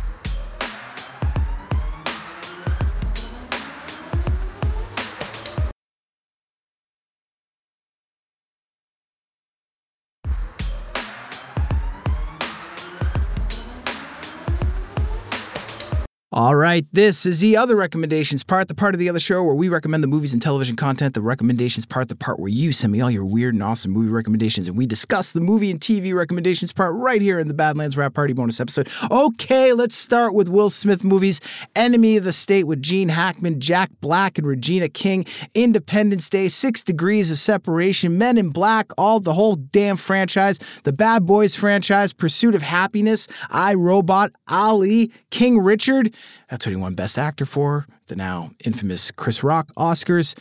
All 16.36 16.56
right, 16.56 16.84
this 16.90 17.26
is 17.26 17.38
the 17.38 17.56
other 17.56 17.76
recommendations 17.76 18.42
part, 18.42 18.66
the 18.66 18.74
part 18.74 18.92
of 18.92 18.98
the 18.98 19.08
other 19.08 19.20
show 19.20 19.44
where 19.44 19.54
we 19.54 19.68
recommend 19.68 20.02
the 20.02 20.08
movies 20.08 20.32
and 20.32 20.42
television 20.42 20.74
content. 20.74 21.14
The 21.14 21.22
recommendations 21.22 21.86
part, 21.86 22.08
the 22.08 22.16
part 22.16 22.40
where 22.40 22.48
you 22.48 22.72
send 22.72 22.92
me 22.92 23.00
all 23.00 23.08
your 23.08 23.24
weird 23.24 23.54
and 23.54 23.62
awesome 23.62 23.92
movie 23.92 24.08
recommendations, 24.08 24.66
and 24.66 24.76
we 24.76 24.84
discuss 24.84 25.30
the 25.30 25.40
movie 25.40 25.70
and 25.70 25.78
TV 25.78 26.12
recommendations 26.12 26.72
part 26.72 26.96
right 26.96 27.22
here 27.22 27.38
in 27.38 27.46
the 27.46 27.54
Badlands 27.54 27.96
Wrap 27.96 28.14
Party 28.14 28.32
bonus 28.32 28.58
episode. 28.58 28.88
Okay, 29.12 29.72
let's 29.72 29.94
start 29.94 30.34
with 30.34 30.48
Will 30.48 30.70
Smith 30.70 31.04
movies 31.04 31.40
Enemy 31.76 32.16
of 32.16 32.24
the 32.24 32.32
State 32.32 32.64
with 32.64 32.82
Gene 32.82 33.10
Hackman, 33.10 33.60
Jack 33.60 33.90
Black, 34.00 34.36
and 34.36 34.44
Regina 34.44 34.88
King, 34.88 35.26
Independence 35.54 36.28
Day, 36.28 36.48
Six 36.48 36.82
Degrees 36.82 37.30
of 37.30 37.38
Separation, 37.38 38.18
Men 38.18 38.38
in 38.38 38.50
Black, 38.50 38.90
all 38.98 39.20
the 39.20 39.34
whole 39.34 39.54
damn 39.54 39.96
franchise, 39.96 40.58
the 40.82 40.92
Bad 40.92 41.26
Boys 41.26 41.54
franchise, 41.54 42.12
Pursuit 42.12 42.56
of 42.56 42.62
Happiness, 42.62 43.28
I 43.50 43.74
Robot, 43.74 44.32
Ali, 44.48 45.12
King 45.30 45.60
Richard. 45.60 46.12
That's 46.50 46.66
what 46.66 46.70
he 46.70 46.76
won 46.76 46.94
Best 46.94 47.18
Actor 47.18 47.46
for. 47.46 47.86
The 48.06 48.16
now 48.16 48.50
infamous 48.64 49.10
Chris 49.10 49.42
Rock 49.42 49.68
Oscars. 49.76 50.38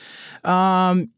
Um, 0.47 1.11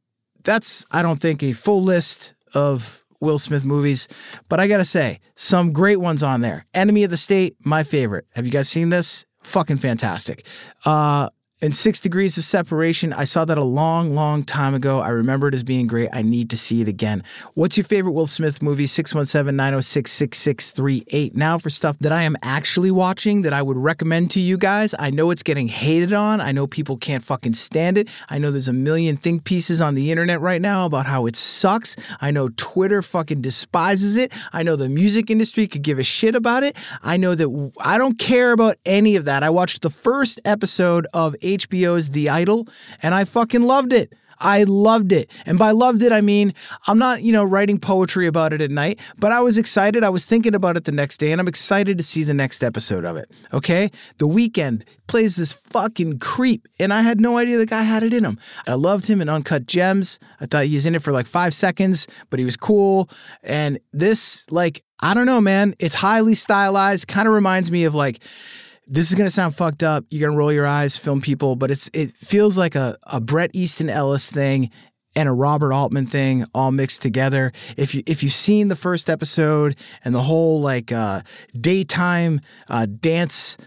that's, 0.43 0.86
I 0.91 1.01
don't 1.01 1.19
think, 1.19 1.43
a 1.43 1.54
full 1.54 1.84
list 1.84 2.34
of 2.54 3.04
Will 3.19 3.39
Smith 3.39 3.65
movies, 3.65 4.08
but 4.49 4.60
I 4.60 4.67
gotta 4.67 4.86
say, 4.86 5.19
some 5.36 5.73
great 5.73 5.97
ones 5.97 6.21
on 6.21 6.41
there. 6.41 6.65
Enemy 6.73 7.06
of 7.06 7.10
the 7.10 7.17
State, 7.17 7.56
my 7.65 7.84
favorite. 7.84 8.25
Have 8.36 8.45
you 8.45 8.51
guys 8.51 8.69
seen 8.69 8.89
this? 8.89 9.25
Fucking 9.41 9.78
fantastic. 9.78 10.45
Uh, 10.86 11.30
and 11.65 11.73
Six 11.73 11.99
Degrees 11.99 12.38
of 12.38 12.43
Separation, 12.43 13.12
I 13.12 13.23
saw 13.23 13.43
that 13.43 13.58
a 13.58 13.63
long, 13.63 14.13
long 14.13 14.43
time 14.43 14.75
ago. 14.75 14.99
I 14.99 15.10
remember 15.10 15.47
it 15.47 15.56
as 15.56 15.63
being 15.63 15.88
great. 15.88 16.10
I 16.13 16.21
need 16.21 16.51
to 16.51 16.58
see 16.58 16.80
it 16.80 16.88
again. 16.88 17.23
What's 17.56 17.75
your 17.75 17.86
favorite 17.86 18.12
Will 18.12 18.28
Smith 18.28 18.62
movie? 18.62 18.86
617 18.86 19.56
906 19.56 20.12
6638. 20.12 21.36
Now 21.36 21.58
for 21.58 21.71
stuff 21.71 21.97
that 22.01 22.12
I 22.12 22.21
am 22.21 22.38
actually 22.43 22.91
watching 22.91 23.41
that 23.41 23.51
I 23.51 23.63
would 23.63 23.78
recommend 23.78 24.30
to 24.32 24.39
you 24.39 24.60
guys. 24.60 24.93
I 24.99 25.10
know 25.10 25.32
it's 25.32 25.41
getting 25.41 25.67
hated 25.67 26.13
on. 26.13 26.39
I 26.39 26.51
know 26.51 26.67
people 26.67 26.97
can't 26.97 27.23
fucking 27.23 27.54
stand 27.54 27.97
it. 27.97 28.10
I 28.30 28.38
know 28.38 28.51
there's 28.51 28.67
a 28.67 28.73
million 28.73 29.17
think 29.17 29.43
pieces 29.43 29.82
on 29.82 29.95
the 29.95 30.12
internet 30.12 30.41
right 30.41 30.62
now 30.62 30.86
about 30.86 31.08
how 31.08 31.25
it 31.25 31.36
sucks. 31.36 31.95
I 32.21 32.30
know 32.30 32.49
Twitter 32.58 33.01
fucking 33.01 33.41
despises 33.41 34.17
it. 34.17 34.32
I 34.54 34.62
know 34.62 34.75
the 34.75 34.88
music 34.88 35.32
industry 35.32 35.65
could 35.65 35.82
give 35.82 35.97
a 35.97 36.04
shit 36.04 36.36
about 36.36 36.62
it. 36.62 36.78
I 37.01 37.17
know 37.17 37.34
that 37.34 37.71
I 37.84 37.97
don't 37.97 38.19
care 38.19 38.51
about 38.51 38.78
any 38.86 39.15
of 39.15 39.25
that. 39.25 39.41
I 39.41 39.49
watched 39.49 39.82
the 39.82 39.89
first 39.89 40.39
episode 40.45 41.08
of 41.12 41.36
HBO's 41.58 42.10
The 42.10 42.30
Idol, 42.30 42.68
and 43.02 43.13
I 43.13 43.26
fucking 43.26 43.63
loved 43.63 43.94
it. 43.94 44.13
I 44.39 44.63
loved 44.63 45.12
it. 45.12 45.32
And 45.46 45.58
by 45.58 45.72
loved 45.72 46.02
it, 46.02 46.12
I 46.12 46.22
mean, 46.22 46.54
I'm 46.88 46.98
not, 46.98 47.22
you 47.22 47.32
know, 47.32 47.44
writing 47.44 47.80
poetry 47.80 48.28
about 48.28 48.54
it 48.54 48.62
at 48.62 48.72
night, 48.72 49.00
but 49.18 49.32
I 49.32 49.41
was 49.41 49.58
excited. 49.58 50.04
I 50.04 50.10
was 50.10 50.26
thinking 50.26 50.56
about 50.56 50.78
it 50.78 50.86
the 50.86 50.91
next 50.91 51.18
day, 51.18 51.32
and 51.32 51.39
I'm 51.39 51.48
excited 51.48 51.98
to 51.98 52.04
see 52.04 52.24
the 52.24 52.34
next 52.34 52.63
episode 52.63 53.06
of 53.06 53.18
it. 53.18 53.32
Okay? 53.54 53.91
The 54.18 54.28
Weeknd 54.28 54.84
plays 55.08 55.36
this 55.36 55.54
fucking 55.54 56.20
creep, 56.20 56.68
and 56.80 56.94
I 56.94 57.02
had 57.02 57.22
no 57.22 57.38
idea 57.38 57.58
the 57.58 57.65
guy 57.65 57.84
had 57.84 58.04
it 58.04 58.13
in 58.13 58.24
him. 58.24 58.38
I 58.68 58.74
loved 58.74 59.06
him 59.08 59.22
in 59.22 59.30
Uncut 59.30 59.68
Gems. 59.68 60.20
I 60.39 60.46
thought 60.46 60.65
he 60.65 60.76
was 60.76 60.86
in 60.86 60.96
it 60.96 61.02
for 61.02 61.12
like 61.12 61.28
five 61.28 61.54
seconds, 61.54 62.08
but 62.30 62.39
he 62.39 62.46
was 62.46 62.58
cool. 62.58 63.10
And 63.44 63.80
this, 63.94 64.50
like, 64.52 64.84
I 65.00 65.13
don't 65.13 65.26
know, 65.26 65.41
man. 65.41 65.76
It's 65.80 65.96
highly 65.96 66.36
stylized, 66.36 67.08
kind 67.08 67.28
of 67.28 67.34
reminds 67.34 67.72
me 67.72 67.86
of 67.86 67.96
like, 67.96 68.22
this 68.88 69.10
is 69.10 69.15
gonna 69.15 69.32
sound 69.32 69.56
fucked 69.56 69.84
up. 69.84 70.06
You're 70.10 70.28
gonna 70.28 70.38
roll 70.38 70.52
your 70.52 70.65
eyes, 70.67 70.98
film 70.98 71.21
people, 71.21 71.56
but 71.56 71.71
it's 71.71 71.89
it 71.93 72.15
feels 72.15 72.58
like 72.58 72.76
a, 72.76 72.98
a 73.04 73.19
Bret 73.19 73.52
Easton 73.54 73.89
Ellis 73.89 74.32
thing 74.32 74.69
and 75.15 75.30
a 75.30 75.32
Robert 75.32 75.74
Altman 75.74 76.06
thing 76.06 76.45
all 76.54 76.71
mixed 76.71 77.02
together. 77.02 77.52
If 77.78 77.95
you 77.95 78.04
if 78.06 78.21
you've 78.21 78.34
seen 78.34 78.67
the 78.67 78.76
first 78.76 79.10
episode 79.10 79.78
and 80.04 80.13
the 80.13 80.21
whole 80.21 80.62
like 80.62 80.91
uh, 80.91 81.21
daytime 81.60 82.41
uh, 82.69 82.86
dance 82.86 83.58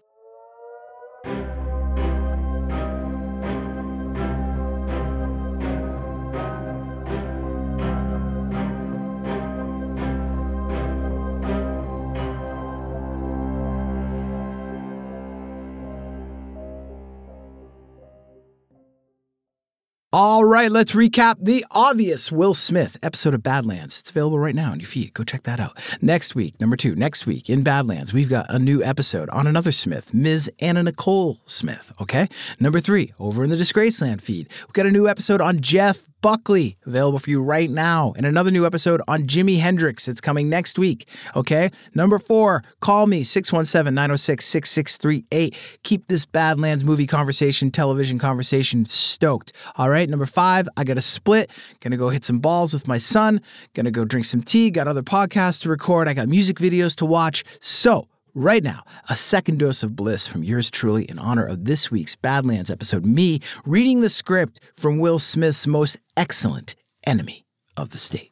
All 20.11 20.43
right, 20.43 20.71
let's 20.71 20.93
recap 20.93 21.35
the 21.39 21.63
obvious 21.69 22.31
Will 22.31 22.55
Smith 22.55 22.97
episode 23.03 23.35
of 23.35 23.43
Badlands. 23.43 23.99
It's 23.99 24.09
available 24.09 24.39
right 24.39 24.55
now 24.55 24.71
on 24.71 24.79
your 24.79 24.87
feed. 24.87 25.13
Go 25.13 25.23
check 25.23 25.43
that 25.43 25.59
out. 25.59 25.77
Next 26.01 26.33
week, 26.33 26.59
number 26.59 26.75
two, 26.75 26.95
next 26.95 27.27
week 27.27 27.47
in 27.47 27.61
Badlands, 27.61 28.11
we've 28.11 28.27
got 28.27 28.47
a 28.49 28.57
new 28.57 28.83
episode 28.83 29.29
on 29.29 29.45
another 29.45 29.71
Smith, 29.71 30.11
Ms. 30.11 30.49
Anna 30.57 30.81
Nicole 30.81 31.37
Smith. 31.45 31.93
Okay. 32.01 32.27
Number 32.59 32.79
three, 32.79 33.13
over 33.19 33.43
in 33.43 33.51
the 33.51 33.55
Disgraceland 33.55 34.19
feed, 34.23 34.47
we've 34.61 34.73
got 34.73 34.87
a 34.87 34.91
new 34.91 35.07
episode 35.07 35.41
on 35.41 35.59
Jeff 35.59 36.09
Buckley 36.21 36.77
available 36.85 37.19
for 37.19 37.29
you 37.29 37.41
right 37.41 37.69
now, 37.69 38.13
and 38.17 38.25
another 38.25 38.51
new 38.51 38.65
episode 38.65 39.01
on 39.07 39.23
Jimi 39.23 39.59
Hendrix. 39.59 40.07
It's 40.07 40.19
coming 40.19 40.49
next 40.49 40.77
week. 40.77 41.07
Okay. 41.35 41.69
Number 41.93 42.19
four, 42.19 42.63
call 42.81 43.05
me 43.07 43.23
617 43.23 43.93
906 43.93 44.45
6638. 44.45 45.79
Keep 45.83 46.07
this 46.07 46.25
Badlands 46.25 46.83
movie 46.83 47.07
conversation, 47.07 47.71
television 47.71 48.19
conversation 48.19 48.85
stoked. 48.85 49.53
All 49.77 49.89
right. 49.89 49.98
Number 50.07 50.27
five, 50.27 50.69
I 50.77 50.83
got 50.83 50.97
a 50.97 51.01
split. 51.01 51.49
Gonna 51.79 51.97
go 51.97 52.09
hit 52.09 52.23
some 52.23 52.39
balls 52.39 52.73
with 52.73 52.87
my 52.87 52.99
son. 52.99 53.41
Gonna 53.73 53.91
go 53.91 54.05
drink 54.05 54.25
some 54.25 54.43
tea. 54.43 54.69
Got 54.69 54.87
other 54.87 55.01
podcasts 55.01 55.63
to 55.63 55.69
record. 55.69 56.07
I 56.07 56.13
got 56.13 56.27
music 56.27 56.57
videos 56.57 56.95
to 56.97 57.05
watch. 57.05 57.43
So, 57.59 58.07
Right 58.35 58.63
now, 58.63 58.83
a 59.09 59.15
second 59.15 59.57
dose 59.57 59.81
of 59.81 59.95
bliss 59.95 60.27
from 60.27 60.43
yours 60.43 60.69
truly 60.69 61.03
in 61.09 61.17
honor 61.17 61.45
of 61.45 61.65
this 61.65 61.89
week's 61.89 62.15
Badlands 62.15 62.69
episode. 62.69 63.03
Me 63.03 63.39
reading 63.65 64.01
the 64.01 64.09
script 64.09 64.59
from 64.75 64.99
Will 64.99 65.17
Smith's 65.17 65.65
most 65.65 65.97
excellent 66.15 66.75
enemy 67.07 67.47
of 67.75 67.89
the 67.89 67.97
state. 67.97 68.31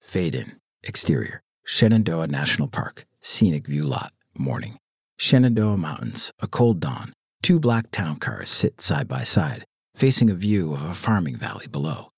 Fade 0.00 0.34
in. 0.34 0.60
Exterior. 0.82 1.42
Shenandoah 1.64 2.26
National 2.26 2.66
Park. 2.66 3.06
Scenic 3.20 3.68
view 3.68 3.84
lot. 3.84 4.12
Morning. 4.36 4.76
Shenandoah 5.16 5.76
Mountains. 5.76 6.32
A 6.40 6.48
cold 6.48 6.80
dawn. 6.80 7.12
Two 7.42 7.60
black 7.60 7.90
town 7.90 8.16
cars 8.16 8.50
sit 8.50 8.80
side 8.80 9.08
by 9.08 9.22
side, 9.22 9.64
facing 10.00 10.30
a 10.30 10.34
view 10.34 10.72
of 10.72 10.80
a 10.80 10.94
farming 10.94 11.36
valley 11.36 11.66
below. 11.70 12.08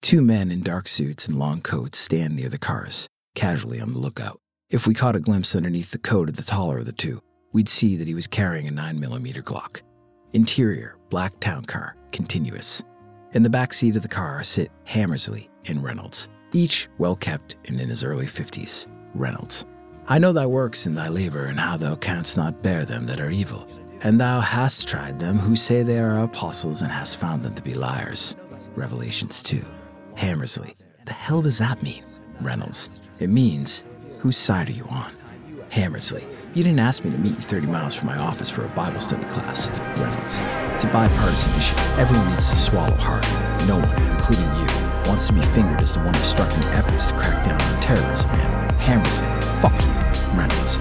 Two 0.00 0.22
men 0.22 0.50
in 0.50 0.62
dark 0.62 0.88
suits 0.88 1.28
and 1.28 1.38
long 1.38 1.60
coats 1.60 1.98
stand 1.98 2.34
near 2.34 2.48
the 2.48 2.56
cars, 2.56 3.06
casually 3.34 3.78
on 3.82 3.92
the 3.92 3.98
lookout. 3.98 4.40
If 4.70 4.86
we 4.86 4.94
caught 4.94 5.14
a 5.14 5.20
glimpse 5.20 5.54
underneath 5.54 5.90
the 5.90 5.98
coat 5.98 6.30
of 6.30 6.36
the 6.36 6.42
taller 6.42 6.78
of 6.78 6.86
the 6.86 6.92
two, 6.92 7.20
we'd 7.52 7.68
see 7.68 7.96
that 7.96 8.08
he 8.08 8.14
was 8.14 8.26
carrying 8.26 8.66
a 8.66 8.72
9mm 8.72 9.42
Glock. 9.42 9.82
Interior, 10.32 10.96
black 11.10 11.38
town 11.38 11.66
car, 11.66 11.98
continuous. 12.12 12.82
In 13.34 13.42
the 13.42 13.50
back 13.50 13.74
seat 13.74 13.96
of 13.96 14.00
the 14.00 14.08
car 14.08 14.42
sit 14.42 14.70
Hammersley 14.84 15.50
and 15.66 15.84
Reynolds, 15.84 16.30
each 16.54 16.88
well 16.96 17.14
kept 17.14 17.56
and 17.66 17.78
in 17.78 17.90
his 17.90 18.02
early 18.02 18.24
50s. 18.24 18.86
Reynolds. 19.14 19.66
I 20.06 20.18
know 20.18 20.32
thy 20.32 20.46
works 20.46 20.86
and 20.86 20.96
thy 20.96 21.08
labor, 21.08 21.44
and 21.44 21.60
how 21.60 21.76
thou 21.76 21.94
canst 21.94 22.38
not 22.38 22.62
bear 22.62 22.86
them 22.86 23.04
that 23.04 23.20
are 23.20 23.30
evil. 23.30 23.68
And 24.02 24.20
thou 24.20 24.40
hast 24.40 24.88
tried 24.88 25.18
them 25.18 25.36
who 25.36 25.56
say 25.56 25.82
they 25.82 25.98
are 25.98 26.22
apostles, 26.22 26.82
and 26.82 26.90
hast 26.90 27.16
found 27.16 27.42
them 27.42 27.54
to 27.54 27.62
be 27.62 27.74
liars. 27.74 28.36
Revelations 28.74 29.42
2. 29.42 29.60
Hammersley. 30.16 30.74
The 31.04 31.12
hell 31.12 31.42
does 31.42 31.58
that 31.58 31.82
mean? 31.82 32.04
Reynolds. 32.40 33.00
It 33.20 33.28
means 33.28 33.84
Whose 34.20 34.36
side 34.36 34.68
are 34.68 34.72
you 34.72 34.84
on? 34.90 35.12
Hammersley, 35.70 36.26
you 36.52 36.64
didn't 36.64 36.80
ask 36.80 37.04
me 37.04 37.12
to 37.12 37.18
meet 37.18 37.34
you 37.34 37.40
30 37.40 37.68
miles 37.68 37.94
from 37.94 38.06
my 38.06 38.18
office 38.18 38.50
for 38.50 38.64
a 38.64 38.68
Bible 38.70 38.98
study 38.98 39.24
class. 39.26 39.68
Reynolds, 39.96 40.40
it's 40.74 40.82
a 40.82 40.88
bipartisan 40.88 41.56
issue. 41.56 41.76
Everyone 41.98 42.28
needs 42.30 42.50
to 42.50 42.56
swallow 42.56 42.96
hard. 42.96 43.22
No 43.68 43.76
one, 43.76 44.10
including 44.10 44.44
you, 44.56 45.08
wants 45.08 45.28
to 45.28 45.34
be 45.34 45.42
fingered 45.42 45.80
as 45.80 45.94
the 45.94 46.00
one 46.00 46.16
obstructing 46.16 46.64
efforts 46.70 47.06
to 47.06 47.12
crack 47.12 47.44
down 47.44 47.60
on 47.60 47.80
terrorism. 47.80 48.28
And 48.30 48.72
Hammersley, 48.80 49.28
fuck 49.60 49.74
you. 49.84 50.36
Reynolds, 50.36 50.76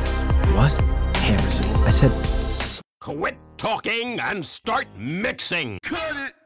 what? 0.56 0.74
Hammersley, 1.18 1.70
I 1.84 1.92
said. 1.92 2.47
Quit 3.08 3.38
talking 3.56 4.20
and 4.20 4.46
start 4.46 4.86
mixing. 4.98 5.80
Cut 5.82 6.28
it! 6.28 6.37